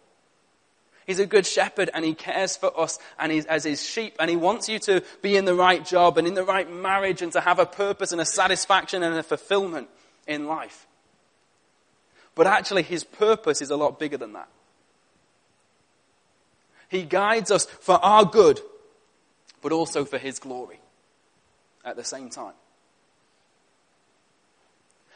He's 1.06 1.18
a 1.18 1.26
good 1.26 1.46
shepherd 1.46 1.90
and 1.94 2.04
he 2.04 2.14
cares 2.14 2.56
for 2.56 2.78
us 2.78 2.98
and 3.18 3.32
he's 3.32 3.46
as 3.46 3.64
his 3.64 3.82
sheep 3.82 4.16
and 4.20 4.28
he 4.30 4.36
wants 4.36 4.68
you 4.68 4.78
to 4.80 5.02
be 5.22 5.36
in 5.36 5.46
the 5.46 5.54
right 5.54 5.84
job 5.84 6.18
and 6.18 6.28
in 6.28 6.34
the 6.34 6.44
right 6.44 6.70
marriage 6.70 7.22
and 7.22 7.32
to 7.32 7.40
have 7.40 7.58
a 7.58 7.66
purpose 7.66 8.12
and 8.12 8.20
a 8.20 8.26
satisfaction 8.26 9.02
and 9.02 9.16
a 9.16 9.22
fulfillment 9.22 9.88
in 10.26 10.46
life. 10.46 10.86
But 12.34 12.46
actually, 12.46 12.82
his 12.82 13.04
purpose 13.04 13.60
is 13.60 13.70
a 13.70 13.76
lot 13.76 13.98
bigger 13.98 14.16
than 14.16 14.32
that. 14.32 14.48
He 16.88 17.02
guides 17.02 17.50
us 17.50 17.64
for 17.64 17.94
our 18.04 18.24
good, 18.24 18.60
but 19.60 19.72
also 19.72 20.04
for 20.04 20.18
his 20.18 20.38
glory 20.38 20.80
at 21.84 21.96
the 21.96 22.04
same 22.04 22.30
time. 22.30 22.54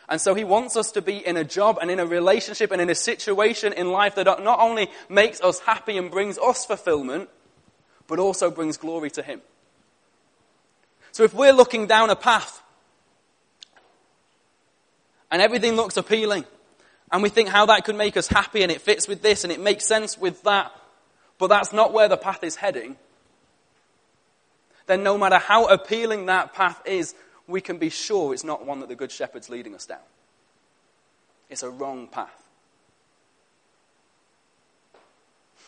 And 0.09 0.21
so 0.21 0.35
he 0.35 0.45
wants 0.45 0.77
us 0.77 0.93
to 0.93 1.03
be 1.03 1.17
in 1.17 1.37
a 1.37 1.45
job 1.45 1.79
and 1.83 1.91
in 1.91 1.99
a 1.99 2.07
relationship 2.07 2.71
and 2.71 2.81
in 2.81 2.89
a 2.89 2.95
situation 2.95 3.73
in 3.73 3.91
life 3.91 4.15
that 4.15 4.25
not 4.25 4.61
only 4.61 4.89
makes 5.09 5.41
us 5.41 5.59
happy 5.61 5.99
and 5.99 6.11
brings 6.11 6.39
us 6.39 6.65
fulfillment, 6.65 7.29
but 8.07 8.19
also 8.19 8.51
brings 8.51 8.77
glory 8.77 9.11
to 9.11 9.23
him. 9.23 9.43
So 11.11 11.25
if 11.25 11.35
we're 11.35 11.53
looking 11.53 11.87
down 11.87 12.11
a 12.11 12.17
path 12.17 12.63
and 15.31 15.43
everything 15.43 15.77
looks 15.77 15.97
appealing. 15.97 16.45
And 17.13 17.23
we 17.23 17.29
think 17.29 17.49
how 17.49 17.67
that 17.67 17.85
could 17.85 17.97
make 17.97 18.17
us 18.17 18.27
happy 18.27 18.63
and 18.63 18.73
it 18.73 18.81
fits 18.81 19.07
with 19.07 19.23
this 19.23 19.45
and 19.45 19.53
it 19.53 19.61
makes 19.61 19.87
sense 19.87 20.19
with 20.19 20.43
that. 20.43 20.73
But 21.39 21.49
that's 21.49 21.73
not 21.73 21.93
where 21.93 22.09
the 22.09 22.17
path 22.17 22.43
is 22.43 22.57
heading. 22.57 22.97
Then 24.87 25.03
no 25.03 25.19
matter 25.19 25.39
how 25.39 25.67
appealing 25.67 26.27
that 26.27 26.55
path 26.55 26.81
is, 26.87 27.15
we 27.47 27.61
can 27.61 27.79
be 27.79 27.91
sure 27.91 28.33
it's 28.33 28.45
not 28.45 28.65
one 28.67 28.81
that 28.81 28.89
the 28.89 28.95
Good 28.95 29.13
Shepherd's 29.13 29.49
leading 29.49 29.75
us 29.75 29.87
down. 29.87 29.99
It's 31.49 31.63
a 31.63 31.71
wrong 31.71 32.09
path. 32.09 32.46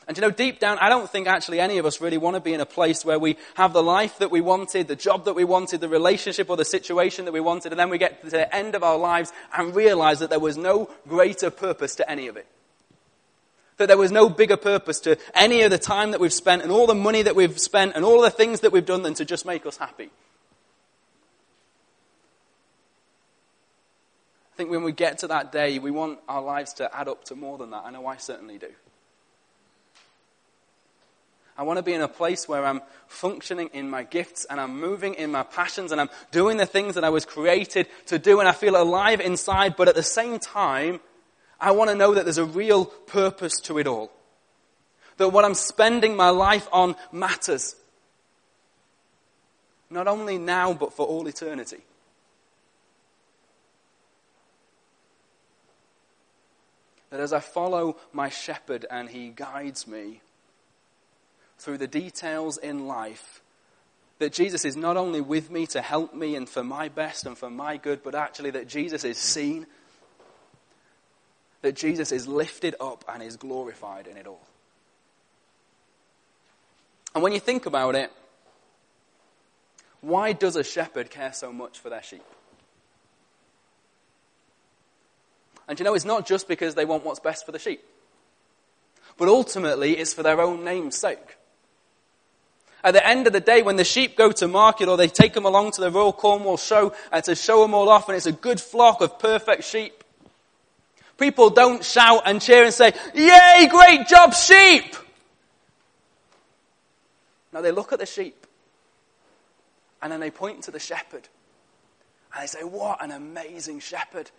And 0.08 0.16
you 0.16 0.22
know, 0.22 0.30
deep 0.30 0.58
down, 0.58 0.78
I 0.78 0.88
don't 0.88 1.08
think 1.08 1.28
actually 1.28 1.60
any 1.60 1.76
of 1.76 1.84
us 1.84 2.00
really 2.00 2.16
want 2.16 2.34
to 2.34 2.40
be 2.40 2.54
in 2.54 2.62
a 2.62 2.66
place 2.66 3.04
where 3.04 3.18
we 3.18 3.36
have 3.54 3.74
the 3.74 3.82
life 3.82 4.18
that 4.20 4.30
we 4.30 4.40
wanted, 4.40 4.88
the 4.88 4.96
job 4.96 5.26
that 5.26 5.34
we 5.34 5.44
wanted, 5.44 5.82
the 5.82 5.88
relationship 5.88 6.48
or 6.48 6.56
the 6.56 6.64
situation 6.64 7.26
that 7.26 7.32
we 7.32 7.40
wanted, 7.40 7.72
and 7.72 7.78
then 7.78 7.90
we 7.90 7.98
get 7.98 8.24
to 8.24 8.30
the 8.30 8.54
end 8.54 8.74
of 8.74 8.82
our 8.82 8.96
lives 8.96 9.34
and 9.54 9.76
realize 9.76 10.20
that 10.20 10.30
there 10.30 10.40
was 10.40 10.56
no 10.56 10.88
greater 11.06 11.50
purpose 11.50 11.94
to 11.96 12.10
any 12.10 12.26
of 12.26 12.38
it. 12.38 12.46
That 13.76 13.88
there 13.88 13.98
was 13.98 14.10
no 14.10 14.30
bigger 14.30 14.56
purpose 14.56 14.98
to 15.00 15.18
any 15.34 15.60
of 15.60 15.70
the 15.70 15.78
time 15.78 16.12
that 16.12 16.20
we've 16.20 16.32
spent 16.32 16.62
and 16.62 16.72
all 16.72 16.86
the 16.86 16.94
money 16.94 17.20
that 17.20 17.36
we've 17.36 17.60
spent 17.60 17.94
and 17.94 18.02
all 18.02 18.22
the 18.22 18.30
things 18.30 18.60
that 18.60 18.72
we've 18.72 18.86
done 18.86 19.02
than 19.02 19.12
to 19.14 19.26
just 19.26 19.44
make 19.44 19.66
us 19.66 19.76
happy. 19.76 20.08
I 24.54 24.56
think 24.56 24.70
when 24.70 24.84
we 24.84 24.92
get 24.92 25.18
to 25.18 25.26
that 25.26 25.52
day, 25.52 25.78
we 25.78 25.90
want 25.90 26.18
our 26.30 26.40
lives 26.40 26.72
to 26.74 26.96
add 26.96 27.08
up 27.08 27.24
to 27.24 27.34
more 27.34 27.58
than 27.58 27.70
that. 27.70 27.82
I 27.84 27.90
know 27.90 28.06
I 28.06 28.16
certainly 28.16 28.56
do. 28.56 28.70
I 31.58 31.62
want 31.62 31.78
to 31.78 31.82
be 31.82 31.92
in 31.92 32.00
a 32.02 32.08
place 32.08 32.48
where 32.48 32.64
I'm 32.64 32.80
functioning 33.08 33.68
in 33.72 33.90
my 33.90 34.04
gifts 34.04 34.44
and 34.48 34.60
I'm 34.60 34.80
moving 34.80 35.14
in 35.14 35.32
my 35.32 35.42
passions 35.42 35.90
and 35.90 36.00
I'm 36.00 36.08
doing 36.30 36.56
the 36.56 36.66
things 36.66 36.94
that 36.94 37.02
I 37.02 37.10
was 37.10 37.24
created 37.24 37.88
to 38.06 38.18
do 38.18 38.38
and 38.38 38.48
I 38.48 38.52
feel 38.52 38.80
alive 38.80 39.20
inside, 39.20 39.74
but 39.76 39.88
at 39.88 39.96
the 39.96 40.04
same 40.04 40.38
time, 40.38 41.00
I 41.60 41.72
want 41.72 41.90
to 41.90 41.96
know 41.96 42.14
that 42.14 42.24
there's 42.24 42.38
a 42.38 42.44
real 42.44 42.84
purpose 42.84 43.60
to 43.62 43.78
it 43.78 43.88
all. 43.88 44.12
That 45.16 45.30
what 45.30 45.44
I'm 45.44 45.54
spending 45.54 46.14
my 46.14 46.30
life 46.30 46.68
on 46.72 46.94
matters. 47.10 47.74
Not 49.90 50.06
only 50.06 50.38
now, 50.38 50.74
but 50.74 50.92
for 50.92 51.06
all 51.06 51.26
eternity. 51.26 51.80
That 57.10 57.18
as 57.18 57.32
I 57.32 57.40
follow 57.40 57.96
my 58.12 58.28
shepherd 58.28 58.86
and 58.88 59.08
he 59.08 59.30
guides 59.30 59.88
me 59.88 60.20
through 61.58 61.78
the 61.78 61.86
details 61.86 62.56
in 62.56 62.86
life, 62.86 63.42
that 64.18 64.32
Jesus 64.32 64.64
is 64.64 64.76
not 64.76 64.96
only 64.96 65.20
with 65.20 65.50
me 65.50 65.66
to 65.68 65.80
help 65.80 66.14
me 66.14 66.34
and 66.34 66.48
for 66.48 66.64
my 66.64 66.88
best 66.88 67.26
and 67.26 67.36
for 67.36 67.50
my 67.50 67.76
good, 67.76 68.02
but 68.02 68.14
actually 68.14 68.50
that 68.50 68.68
Jesus 68.68 69.04
is 69.04 69.18
seen, 69.18 69.66
that 71.62 71.74
Jesus 71.74 72.12
is 72.12 72.26
lifted 72.26 72.74
up 72.80 73.04
and 73.08 73.22
is 73.22 73.36
glorified 73.36 74.06
in 74.06 74.16
it 74.16 74.26
all. 74.26 74.46
And 77.14 77.22
when 77.22 77.32
you 77.32 77.40
think 77.40 77.66
about 77.66 77.94
it, 77.94 78.12
why 80.00 80.32
does 80.32 80.54
a 80.54 80.62
shepherd 80.62 81.10
care 81.10 81.32
so 81.32 81.52
much 81.52 81.78
for 81.78 81.90
their 81.90 82.02
sheep? 82.02 82.22
And 85.66 85.78
you 85.78 85.84
know, 85.84 85.94
it's 85.94 86.04
not 86.04 86.26
just 86.26 86.48
because 86.48 86.74
they 86.74 86.84
want 86.84 87.04
what's 87.04 87.20
best 87.20 87.44
for 87.44 87.52
the 87.52 87.58
sheep, 87.58 87.82
but 89.16 89.28
ultimately 89.28 89.96
it's 89.96 90.14
for 90.14 90.22
their 90.22 90.40
own 90.40 90.64
name's 90.64 90.96
sake. 90.96 91.37
At 92.84 92.92
the 92.92 93.06
end 93.06 93.26
of 93.26 93.32
the 93.32 93.40
day, 93.40 93.62
when 93.62 93.76
the 93.76 93.84
sheep 93.84 94.16
go 94.16 94.30
to 94.32 94.46
market 94.46 94.88
or 94.88 94.96
they 94.96 95.08
take 95.08 95.32
them 95.32 95.44
along 95.44 95.72
to 95.72 95.80
the 95.80 95.90
Royal 95.90 96.12
Cornwall 96.12 96.56
show 96.56 96.94
and 97.10 97.24
to 97.24 97.34
show 97.34 97.62
them 97.62 97.74
all 97.74 97.88
off 97.88 98.08
and 98.08 98.16
it's 98.16 98.26
a 98.26 98.32
good 98.32 98.60
flock 98.60 99.00
of 99.00 99.18
perfect 99.18 99.64
sheep, 99.64 100.04
people 101.16 101.50
don't 101.50 101.84
shout 101.84 102.22
and 102.24 102.40
cheer 102.40 102.64
and 102.64 102.72
say, 102.72 102.92
Yay, 103.14 103.68
great 103.68 104.06
job, 104.06 104.32
sheep! 104.32 104.94
No, 107.52 107.62
they 107.62 107.72
look 107.72 107.92
at 107.92 107.98
the 107.98 108.06
sheep 108.06 108.46
and 110.00 110.12
then 110.12 110.20
they 110.20 110.30
point 110.30 110.62
to 110.64 110.70
the 110.70 110.78
shepherd 110.78 111.28
and 112.32 112.42
they 112.42 112.46
say, 112.46 112.62
What 112.62 113.02
an 113.02 113.10
amazing 113.10 113.80
shepherd! 113.80 114.30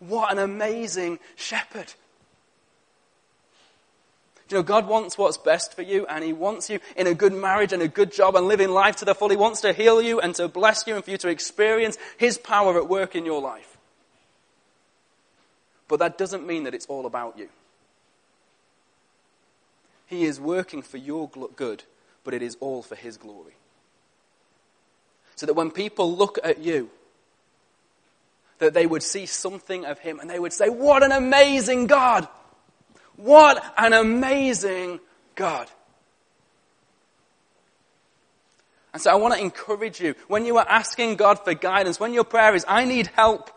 What 0.00 0.30
an 0.30 0.38
amazing 0.38 1.18
shepherd! 1.34 1.94
You 4.50 4.56
know, 4.56 4.62
God 4.62 4.86
wants 4.86 5.18
what's 5.18 5.36
best 5.36 5.74
for 5.74 5.82
you, 5.82 6.06
and 6.06 6.24
He 6.24 6.32
wants 6.32 6.70
you 6.70 6.80
in 6.96 7.06
a 7.06 7.14
good 7.14 7.32
marriage 7.32 7.72
and 7.72 7.82
a 7.82 7.88
good 7.88 8.12
job 8.12 8.34
and 8.34 8.46
living 8.46 8.70
life 8.70 8.96
to 8.96 9.04
the 9.04 9.14
full. 9.14 9.28
He 9.28 9.36
wants 9.36 9.60
to 9.62 9.72
heal 9.72 10.00
you 10.00 10.20
and 10.20 10.34
to 10.36 10.48
bless 10.48 10.86
you 10.86 10.94
and 10.94 11.04
for 11.04 11.10
you 11.10 11.18
to 11.18 11.28
experience 11.28 11.98
His 12.16 12.38
power 12.38 12.76
at 12.78 12.88
work 12.88 13.14
in 13.14 13.26
your 13.26 13.40
life. 13.40 13.76
But 15.86 15.98
that 16.00 16.18
doesn't 16.18 16.46
mean 16.46 16.64
that 16.64 16.74
it's 16.74 16.86
all 16.86 17.06
about 17.06 17.38
you. 17.38 17.48
He 20.06 20.24
is 20.24 20.40
working 20.40 20.80
for 20.80 20.96
your 20.96 21.28
good, 21.28 21.84
but 22.24 22.32
it 22.32 22.40
is 22.40 22.56
all 22.60 22.82
for 22.82 22.94
His 22.94 23.16
glory. 23.16 23.54
So 25.36 25.46
that 25.46 25.54
when 25.54 25.70
people 25.70 26.14
look 26.14 26.38
at 26.42 26.58
you, 26.58 26.90
that 28.58 28.74
they 28.74 28.86
would 28.86 29.02
see 29.02 29.26
something 29.26 29.84
of 29.84 29.98
Him 29.98 30.20
and 30.20 30.28
they 30.28 30.38
would 30.38 30.52
say, 30.52 30.68
What 30.68 31.02
an 31.02 31.12
amazing 31.12 31.86
God! 31.86 32.26
What 33.18 33.74
an 33.76 33.94
amazing 33.94 35.00
God. 35.34 35.68
And 38.92 39.02
so 39.02 39.10
I 39.10 39.16
want 39.16 39.34
to 39.34 39.40
encourage 39.40 40.00
you 40.00 40.14
when 40.28 40.46
you 40.46 40.56
are 40.56 40.66
asking 40.68 41.16
God 41.16 41.40
for 41.40 41.52
guidance, 41.52 41.98
when 41.98 42.14
your 42.14 42.22
prayer 42.22 42.54
is, 42.54 42.64
I 42.68 42.84
need 42.84 43.08
help. 43.08 43.50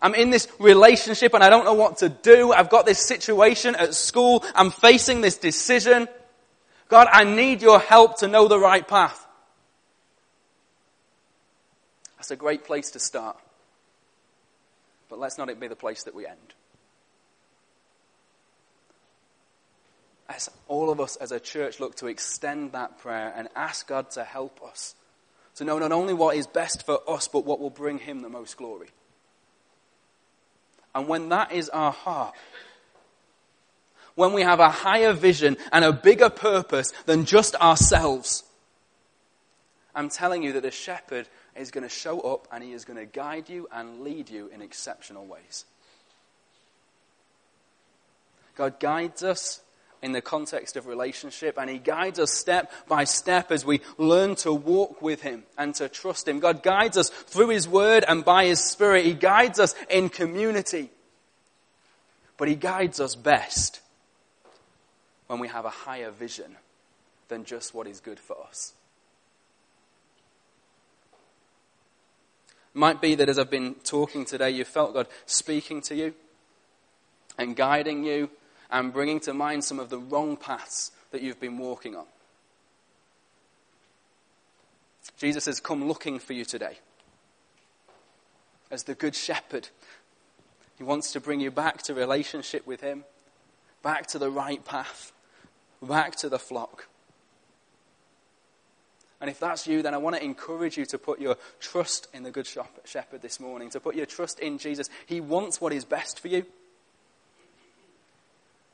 I'm 0.00 0.14
in 0.14 0.30
this 0.30 0.48
relationship 0.58 1.34
and 1.34 1.44
I 1.44 1.50
don't 1.50 1.66
know 1.66 1.74
what 1.74 1.98
to 1.98 2.08
do. 2.08 2.50
I've 2.50 2.70
got 2.70 2.86
this 2.86 2.98
situation 2.98 3.76
at 3.76 3.94
school. 3.94 4.42
I'm 4.54 4.70
facing 4.70 5.20
this 5.20 5.36
decision. 5.36 6.08
God, 6.88 7.08
I 7.12 7.24
need 7.24 7.60
your 7.60 7.78
help 7.78 8.20
to 8.20 8.28
know 8.28 8.48
the 8.48 8.58
right 8.58 8.88
path. 8.88 9.26
That's 12.16 12.30
a 12.30 12.36
great 12.36 12.64
place 12.64 12.90
to 12.92 12.98
start. 12.98 13.36
But 15.10 15.18
let's 15.18 15.36
not 15.36 15.50
it 15.50 15.60
be 15.60 15.68
the 15.68 15.76
place 15.76 16.04
that 16.04 16.14
we 16.14 16.26
end. 16.26 16.54
All 20.68 20.90
of 20.90 21.00
us 21.00 21.16
as 21.16 21.32
a 21.32 21.40
church 21.40 21.80
look 21.80 21.96
to 21.96 22.06
extend 22.06 22.72
that 22.72 22.98
prayer 22.98 23.32
and 23.36 23.48
ask 23.54 23.86
God 23.86 24.10
to 24.12 24.24
help 24.24 24.62
us 24.62 24.94
to 25.56 25.64
know 25.64 25.78
not 25.78 25.92
only 25.92 26.14
what 26.14 26.36
is 26.36 26.46
best 26.46 26.86
for 26.86 26.98
us, 27.08 27.28
but 27.28 27.44
what 27.44 27.60
will 27.60 27.70
bring 27.70 27.98
Him 27.98 28.22
the 28.22 28.28
most 28.28 28.56
glory. 28.56 28.88
And 30.94 31.08
when 31.08 31.28
that 31.30 31.52
is 31.52 31.68
our 31.68 31.92
heart, 31.92 32.34
when 34.14 34.32
we 34.32 34.42
have 34.42 34.60
a 34.60 34.70
higher 34.70 35.12
vision 35.12 35.56
and 35.72 35.84
a 35.84 35.92
bigger 35.92 36.30
purpose 36.30 36.92
than 37.06 37.24
just 37.24 37.54
ourselves, 37.56 38.44
I'm 39.94 40.08
telling 40.08 40.42
you 40.42 40.52
that 40.54 40.62
the 40.62 40.70
shepherd 40.70 41.28
is 41.56 41.70
going 41.70 41.84
to 41.84 41.88
show 41.88 42.20
up 42.20 42.48
and 42.50 42.62
he 42.62 42.72
is 42.72 42.84
going 42.84 42.98
to 42.98 43.06
guide 43.06 43.48
you 43.48 43.68
and 43.72 44.00
lead 44.00 44.30
you 44.30 44.48
in 44.52 44.62
exceptional 44.62 45.26
ways. 45.26 45.64
God 48.54 48.80
guides 48.80 49.22
us 49.22 49.60
in 50.02 50.12
the 50.12 50.20
context 50.20 50.76
of 50.76 50.86
relationship, 50.86 51.56
and 51.56 51.70
He 51.70 51.78
guides 51.78 52.18
us 52.18 52.32
step 52.32 52.72
by 52.88 53.04
step 53.04 53.52
as 53.52 53.64
we 53.64 53.80
learn 53.96 54.34
to 54.36 54.52
walk 54.52 55.00
with 55.00 55.22
Him 55.22 55.44
and 55.56 55.74
to 55.76 55.88
trust 55.88 56.26
Him. 56.26 56.40
God 56.40 56.62
guides 56.62 56.96
us 56.96 57.08
through 57.08 57.50
His 57.50 57.68
Word 57.68 58.04
and 58.06 58.24
by 58.24 58.46
His 58.46 58.60
Spirit. 58.60 59.06
He 59.06 59.14
guides 59.14 59.60
us 59.60 59.74
in 59.88 60.08
community. 60.08 60.90
But 62.36 62.48
He 62.48 62.56
guides 62.56 62.98
us 62.98 63.14
best 63.14 63.80
when 65.28 65.38
we 65.38 65.48
have 65.48 65.64
a 65.64 65.70
higher 65.70 66.10
vision 66.10 66.56
than 67.28 67.44
just 67.44 67.72
what 67.72 67.86
is 67.86 68.00
good 68.00 68.18
for 68.18 68.36
us. 68.48 68.74
It 72.74 72.78
might 72.78 73.00
be 73.00 73.14
that 73.14 73.28
as 73.28 73.38
I've 73.38 73.50
been 73.50 73.76
talking 73.84 74.24
today, 74.24 74.50
you 74.50 74.64
felt 74.64 74.94
God 74.94 75.06
speaking 75.26 75.80
to 75.82 75.94
you 75.94 76.14
and 77.38 77.54
guiding 77.54 78.04
you 78.04 78.30
and 78.72 78.92
bringing 78.92 79.20
to 79.20 79.34
mind 79.34 79.62
some 79.62 79.78
of 79.78 79.90
the 79.90 79.98
wrong 79.98 80.36
paths 80.36 80.90
that 81.10 81.20
you've 81.20 81.38
been 81.38 81.58
walking 81.58 81.94
on. 81.94 82.06
Jesus 85.18 85.44
has 85.44 85.60
come 85.60 85.86
looking 85.86 86.18
for 86.18 86.32
you 86.32 86.46
today. 86.46 86.78
As 88.70 88.84
the 88.84 88.94
Good 88.94 89.14
Shepherd, 89.14 89.68
He 90.78 90.84
wants 90.84 91.12
to 91.12 91.20
bring 91.20 91.40
you 91.40 91.50
back 91.50 91.82
to 91.82 91.94
relationship 91.94 92.66
with 92.66 92.80
Him, 92.80 93.04
back 93.82 94.06
to 94.08 94.18
the 94.18 94.30
right 94.30 94.64
path, 94.64 95.12
back 95.82 96.16
to 96.16 96.30
the 96.30 96.38
flock. 96.38 96.88
And 99.20 99.28
if 99.28 99.38
that's 99.38 99.66
you, 99.66 99.82
then 99.82 99.94
I 99.94 99.98
want 99.98 100.16
to 100.16 100.24
encourage 100.24 100.78
you 100.78 100.86
to 100.86 100.98
put 100.98 101.20
your 101.20 101.36
trust 101.60 102.08
in 102.14 102.22
the 102.22 102.30
Good 102.30 102.48
Shepherd 102.84 103.20
this 103.20 103.38
morning, 103.38 103.68
to 103.70 103.80
put 103.80 103.94
your 103.94 104.06
trust 104.06 104.40
in 104.40 104.56
Jesus. 104.56 104.88
He 105.06 105.20
wants 105.20 105.60
what 105.60 105.74
is 105.74 105.84
best 105.84 106.18
for 106.18 106.28
you. 106.28 106.46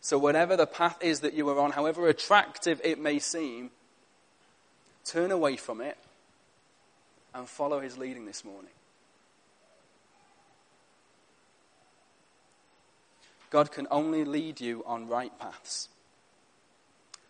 So, 0.01 0.19
whatever 0.19 0.57
the 0.57 0.67
path 0.67 1.03
is 1.03 1.21
that 1.21 1.35
you 1.35 1.49
are 1.49 1.59
on, 1.59 1.73
however 1.73 2.09
attractive 2.09 2.81
it 2.85 2.99
may 2.99 3.19
seem, 3.19 3.71
turn 5.05 5.31
away 5.31 5.57
from 5.57 5.81
it 5.81 5.99
and 7.35 7.49
follow 7.49 7.81
his 7.81 7.99
leading 7.99 8.27
this 8.27 8.45
morning. 8.45 8.71
God 13.51 13.73
can 13.73 13.87
only 13.91 14.25
lead 14.25 14.61
you 14.61 14.85
on 14.87 15.09
right 15.09 15.37
paths. 15.39 15.89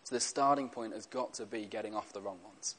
So, 0.03 0.15
the 0.15 0.19
starting 0.19 0.69
point 0.69 0.93
has 0.93 1.05
got 1.05 1.33
to 1.35 1.45
be 1.45 1.65
getting 1.65 1.95
off 1.95 2.13
the 2.13 2.21
wrong 2.21 2.39
ones. 2.43 2.75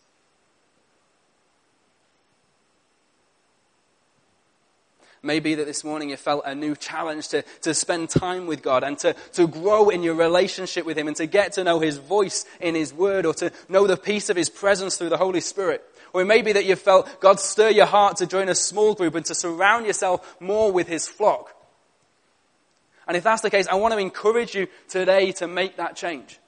Maybe 5.22 5.54
that 5.56 5.66
this 5.66 5.84
morning 5.84 6.10
you 6.10 6.16
felt 6.16 6.44
a 6.46 6.54
new 6.54 6.74
challenge 6.74 7.28
to, 7.28 7.42
to 7.62 7.74
spend 7.74 8.08
time 8.08 8.46
with 8.46 8.62
God 8.62 8.82
and 8.82 8.98
to, 9.00 9.14
to 9.34 9.46
grow 9.46 9.90
in 9.90 10.02
your 10.02 10.14
relationship 10.14 10.86
with 10.86 10.96
Him 10.96 11.08
and 11.08 11.16
to 11.16 11.26
get 11.26 11.52
to 11.54 11.64
know 11.64 11.78
His 11.78 11.98
voice 11.98 12.46
in 12.58 12.74
His 12.74 12.94
Word 12.94 13.26
or 13.26 13.34
to 13.34 13.52
know 13.68 13.86
the 13.86 13.98
peace 13.98 14.30
of 14.30 14.36
His 14.36 14.48
presence 14.48 14.96
through 14.96 15.10
the 15.10 15.18
Holy 15.18 15.42
Spirit. 15.42 15.84
Or 16.14 16.22
it 16.22 16.26
may 16.26 16.40
be 16.40 16.52
that 16.52 16.64
you 16.64 16.74
felt 16.74 17.20
God 17.20 17.38
stir 17.38 17.68
your 17.68 17.86
heart 17.86 18.16
to 18.16 18.26
join 18.26 18.48
a 18.48 18.54
small 18.54 18.94
group 18.94 19.14
and 19.14 19.26
to 19.26 19.34
surround 19.34 19.86
yourself 19.86 20.36
more 20.40 20.72
with 20.72 20.88
His 20.88 21.06
flock. 21.06 21.54
And 23.06 23.14
if 23.14 23.22
that's 23.22 23.42
the 23.42 23.50
case, 23.50 23.66
I 23.66 23.74
want 23.74 23.92
to 23.92 23.98
encourage 23.98 24.54
you 24.54 24.68
today 24.88 25.32
to 25.32 25.46
make 25.46 25.76
that 25.76 25.96
change. 25.96 26.38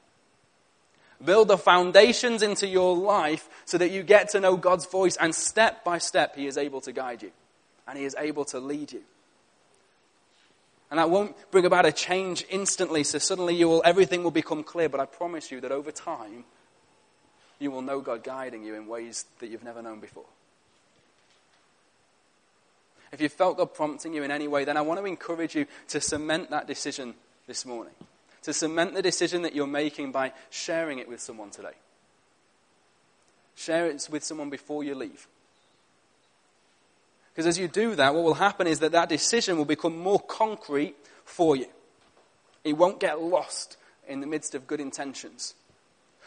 Build 1.23 1.49
the 1.49 1.59
foundations 1.59 2.43
into 2.43 2.67
your 2.67 2.97
life 2.97 3.49
so 3.67 3.77
that 3.77 3.91
you 3.91 4.03
get 4.03 4.31
to 4.31 4.41
know 4.41 4.57
God's 4.57 4.87
voice 4.87 5.17
and 5.17 5.35
step 5.35 5.85
by 5.85 5.99
step 5.99 6.37
He 6.37 6.47
is 6.47 6.57
able 6.57 6.81
to 6.81 6.93
guide 6.93 7.23
you 7.23 7.33
and 7.87 7.99
He 7.99 8.05
is 8.05 8.17
able 8.19 8.45
to 8.47 8.61
lead 8.61 8.93
you. 8.93 9.03
And 10.91 10.99
that 10.99 11.09
won't 11.09 11.35
bring 11.51 11.65
about 11.65 11.87
a 11.87 11.93
change 11.93 12.45
instantly, 12.51 13.03
so 13.03 13.19
suddenly 13.19 13.55
you 13.55 13.67
will, 13.67 13.83
everything 13.85 14.23
will 14.23 14.31
become 14.31 14.63
clear. 14.63 14.91
But 14.91 15.01
I 15.01 15.07
promise 15.07 15.51
you 15.51 15.61
that 15.63 15.73
over 15.73 15.91
time, 15.91 16.45
you 17.59 17.71
will 17.71 17.81
know 17.81 18.01
God 18.01 18.23
guiding 18.23 18.63
you 18.63 18.75
in 18.75 18.87
ways 18.87 19.25
that 19.39 19.49
you've 19.49 19.65
never 19.65 19.81
known 19.81 20.01
before. 20.01 20.27
If 23.11 23.21
you 23.21 23.29
felt 23.29 23.59
God 23.59 23.75
prompting 23.75 24.15
you 24.15 24.23
in 24.23 24.31
any 24.31 24.49
way, 24.49 24.65
then 24.65 24.77
I 24.77 24.83
want 24.83 25.01
to 25.01 25.07
encourage 25.07 25.55
you 25.55 25.67
to 25.89 26.01
cement 26.01 26.51
that 26.51 26.67
decision 26.67 27.15
this 27.47 27.65
morning. 27.65 27.95
To 28.43 28.53
cement 28.53 28.95
the 28.95 29.03
decision 29.03 29.43
that 29.43 29.55
you're 29.55 29.67
making 29.67 30.13
by 30.13 30.33
sharing 30.51 30.99
it 30.99 31.09
with 31.09 31.21
someone 31.21 31.51
today. 31.51 31.75
Share 33.55 33.87
it 33.87 34.09
with 34.11 34.25
someone 34.25 34.51
before 34.51 34.83
you 34.83 34.95
leave. 34.95 35.27
Because 37.33 37.47
as 37.47 37.59
you 37.59 37.69
do 37.69 37.95
that, 37.95 38.15
what 38.15 38.25
will 38.25 38.35
happen 38.35 38.67
is 38.67 38.81
that 38.81 38.93
that 38.93 39.09
decision 39.09 39.57
will 39.57 39.65
become 39.65 39.97
more 39.97 40.21
concrete 40.21 40.95
for 41.25 41.57
you. 41.57 41.67
It 42.65 42.75
won't 42.75 43.01
get 43.01 43.21
lost 43.21 43.77
in 44.07 44.21
the 44.21 44.27
midst 44.27 44.55
of 44.55 44.67
good 44.67 44.81
intentions. 44.81 45.55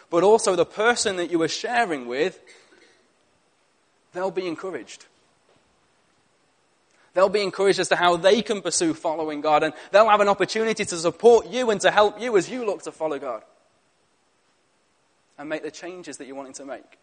But 0.09 0.23
also, 0.23 0.55
the 0.55 0.65
person 0.65 1.17
that 1.17 1.31
you 1.31 1.41
are 1.41 1.47
sharing 1.47 2.07
with, 2.07 2.39
they'll 4.13 4.31
be 4.31 4.47
encouraged. 4.47 5.05
They'll 7.13 7.29
be 7.29 7.43
encouraged 7.43 7.79
as 7.79 7.89
to 7.89 7.95
how 7.95 8.17
they 8.17 8.41
can 8.41 8.61
pursue 8.61 8.93
following 8.93 9.41
God, 9.41 9.63
and 9.63 9.73
they'll 9.91 10.09
have 10.09 10.21
an 10.21 10.27
opportunity 10.27 10.85
to 10.85 10.97
support 10.97 11.47
you 11.47 11.69
and 11.69 11.79
to 11.81 11.91
help 11.91 12.19
you 12.19 12.35
as 12.37 12.49
you 12.49 12.65
look 12.65 12.83
to 12.83 12.91
follow 12.91 13.19
God 13.19 13.41
and 15.37 15.49
make 15.49 15.63
the 15.63 15.71
changes 15.71 16.17
that 16.17 16.27
you're 16.27 16.35
wanting 16.35 16.53
to 16.53 16.65
make. 16.65 16.97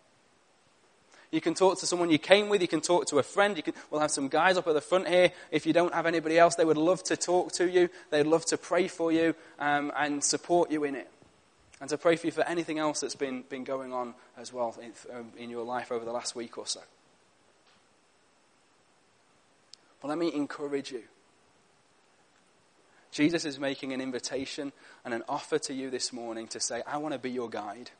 You 1.33 1.41
can 1.41 1.55
talk 1.55 1.81
to 1.81 1.87
someone 1.87 2.11
you 2.11 2.19
came 2.19 2.51
with. 2.51 2.61
You 2.61 2.69
can 2.69 2.83
talk 2.83 3.07
to 3.07 3.19
a 3.19 3.23
friend. 3.23 3.57
Can, 3.65 3.73
we'll 3.91 4.03
have 4.03 4.11
some 4.11 4.29
guys 4.29 4.59
up 4.59 4.69
at 4.69 4.75
the 4.75 4.83
front 4.83 5.09
here. 5.09 5.33
If 5.51 5.65
you 5.67 5.73
don't 5.73 5.95
have 5.95 6.05
anybody 6.05 6.39
else, 6.39 6.55
they 6.57 6.65
would 6.65 6.77
love 6.77 7.03
to 7.05 7.17
talk 7.17 7.53
to 7.53 7.69
you. 7.69 7.89
They'd 8.11 8.27
love 8.27 8.45
to 8.47 8.59
pray 8.59 8.87
for 8.87 9.11
you 9.11 9.35
um, 9.59 9.91
and 9.97 10.23
support 10.23 10.71
you 10.71 10.85
in 10.85 10.95
it. 10.95 11.11
And 11.81 11.89
to 11.89 11.97
pray 11.97 12.17
for 12.17 12.27
you 12.27 12.33
for 12.33 12.47
anything 12.47 12.79
else 12.79 13.01
that's 13.01 13.15
been, 13.15 13.43
been 13.49 13.65
going 13.65 13.95
on 13.95 14.15
as 14.37 14.53
well 14.53 14.77
in, 14.81 14.93
um, 15.17 15.33
in 15.39 15.49
your 15.49 15.65
life 15.65 15.91
over 15.91 16.05
the 16.05 16.13
last 16.13 16.37
week 16.37 16.59
or 16.59 16.67
so. 16.67 16.81
But 20.03 20.09
let 20.09 20.19
me 20.19 20.33
encourage 20.35 20.93
you. 20.93 21.03
Jesus 23.11 23.45
is 23.47 23.59
making 23.59 23.93
an 23.93 24.01
invitation 24.03 24.73
and 25.05 25.15
an 25.15 25.23
offer 25.29 25.59
to 25.61 25.73
you 25.73 25.89
this 25.89 26.13
morning 26.13 26.47
to 26.49 26.61
say, 26.61 26.83
I 26.87 26.99
want 26.99 27.15
to 27.15 27.19
be 27.19 27.31
your 27.31 27.49
guide. 27.49 27.91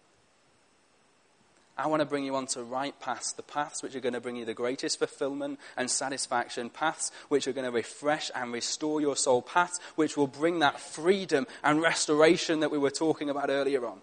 I 1.77 1.87
want 1.87 2.01
to 2.01 2.07
bring 2.07 2.25
you 2.25 2.37
onto 2.37 2.61
right 2.61 2.99
paths, 3.01 3.33
the 3.33 3.43
paths 3.43 3.83
which 3.83 3.97
are 3.97 4.01
going 4.01 4.13
to 4.13 4.21
bring 4.21 4.37
you 4.37 4.45
the 4.45 4.53
greatest 4.55 4.99
fulfillment 4.99 5.59
and 5.77 5.91
satisfaction, 5.91 6.69
paths 6.69 7.11
which 7.29 7.49
are 7.49 7.53
going 7.53 7.65
to 7.65 7.71
refresh 7.71 8.31
and 8.35 8.53
restore 8.53 9.01
your 9.01 9.17
soul, 9.17 9.41
paths 9.41 9.81
which 9.97 10.17
will 10.17 10.27
bring 10.27 10.59
that 10.59 10.79
freedom 10.79 11.47
and 11.65 11.81
restoration 11.81 12.61
that 12.61 12.71
we 12.71 12.79
were 12.79 12.91
talking 12.91 13.31
about 13.31 13.49
earlier 13.49 13.87
on. 13.87 13.99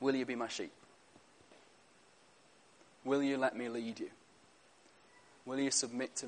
Will 0.00 0.14
you 0.14 0.26
be 0.26 0.34
my 0.34 0.48
sheep? 0.48 0.72
Will 3.04 3.22
you 3.22 3.38
let 3.38 3.56
me 3.56 3.68
lead 3.68 4.00
you? 4.00 4.10
Will 5.46 5.58
you 5.58 5.70
submit 5.70 6.14
to 6.16 6.20
me? 6.20 6.22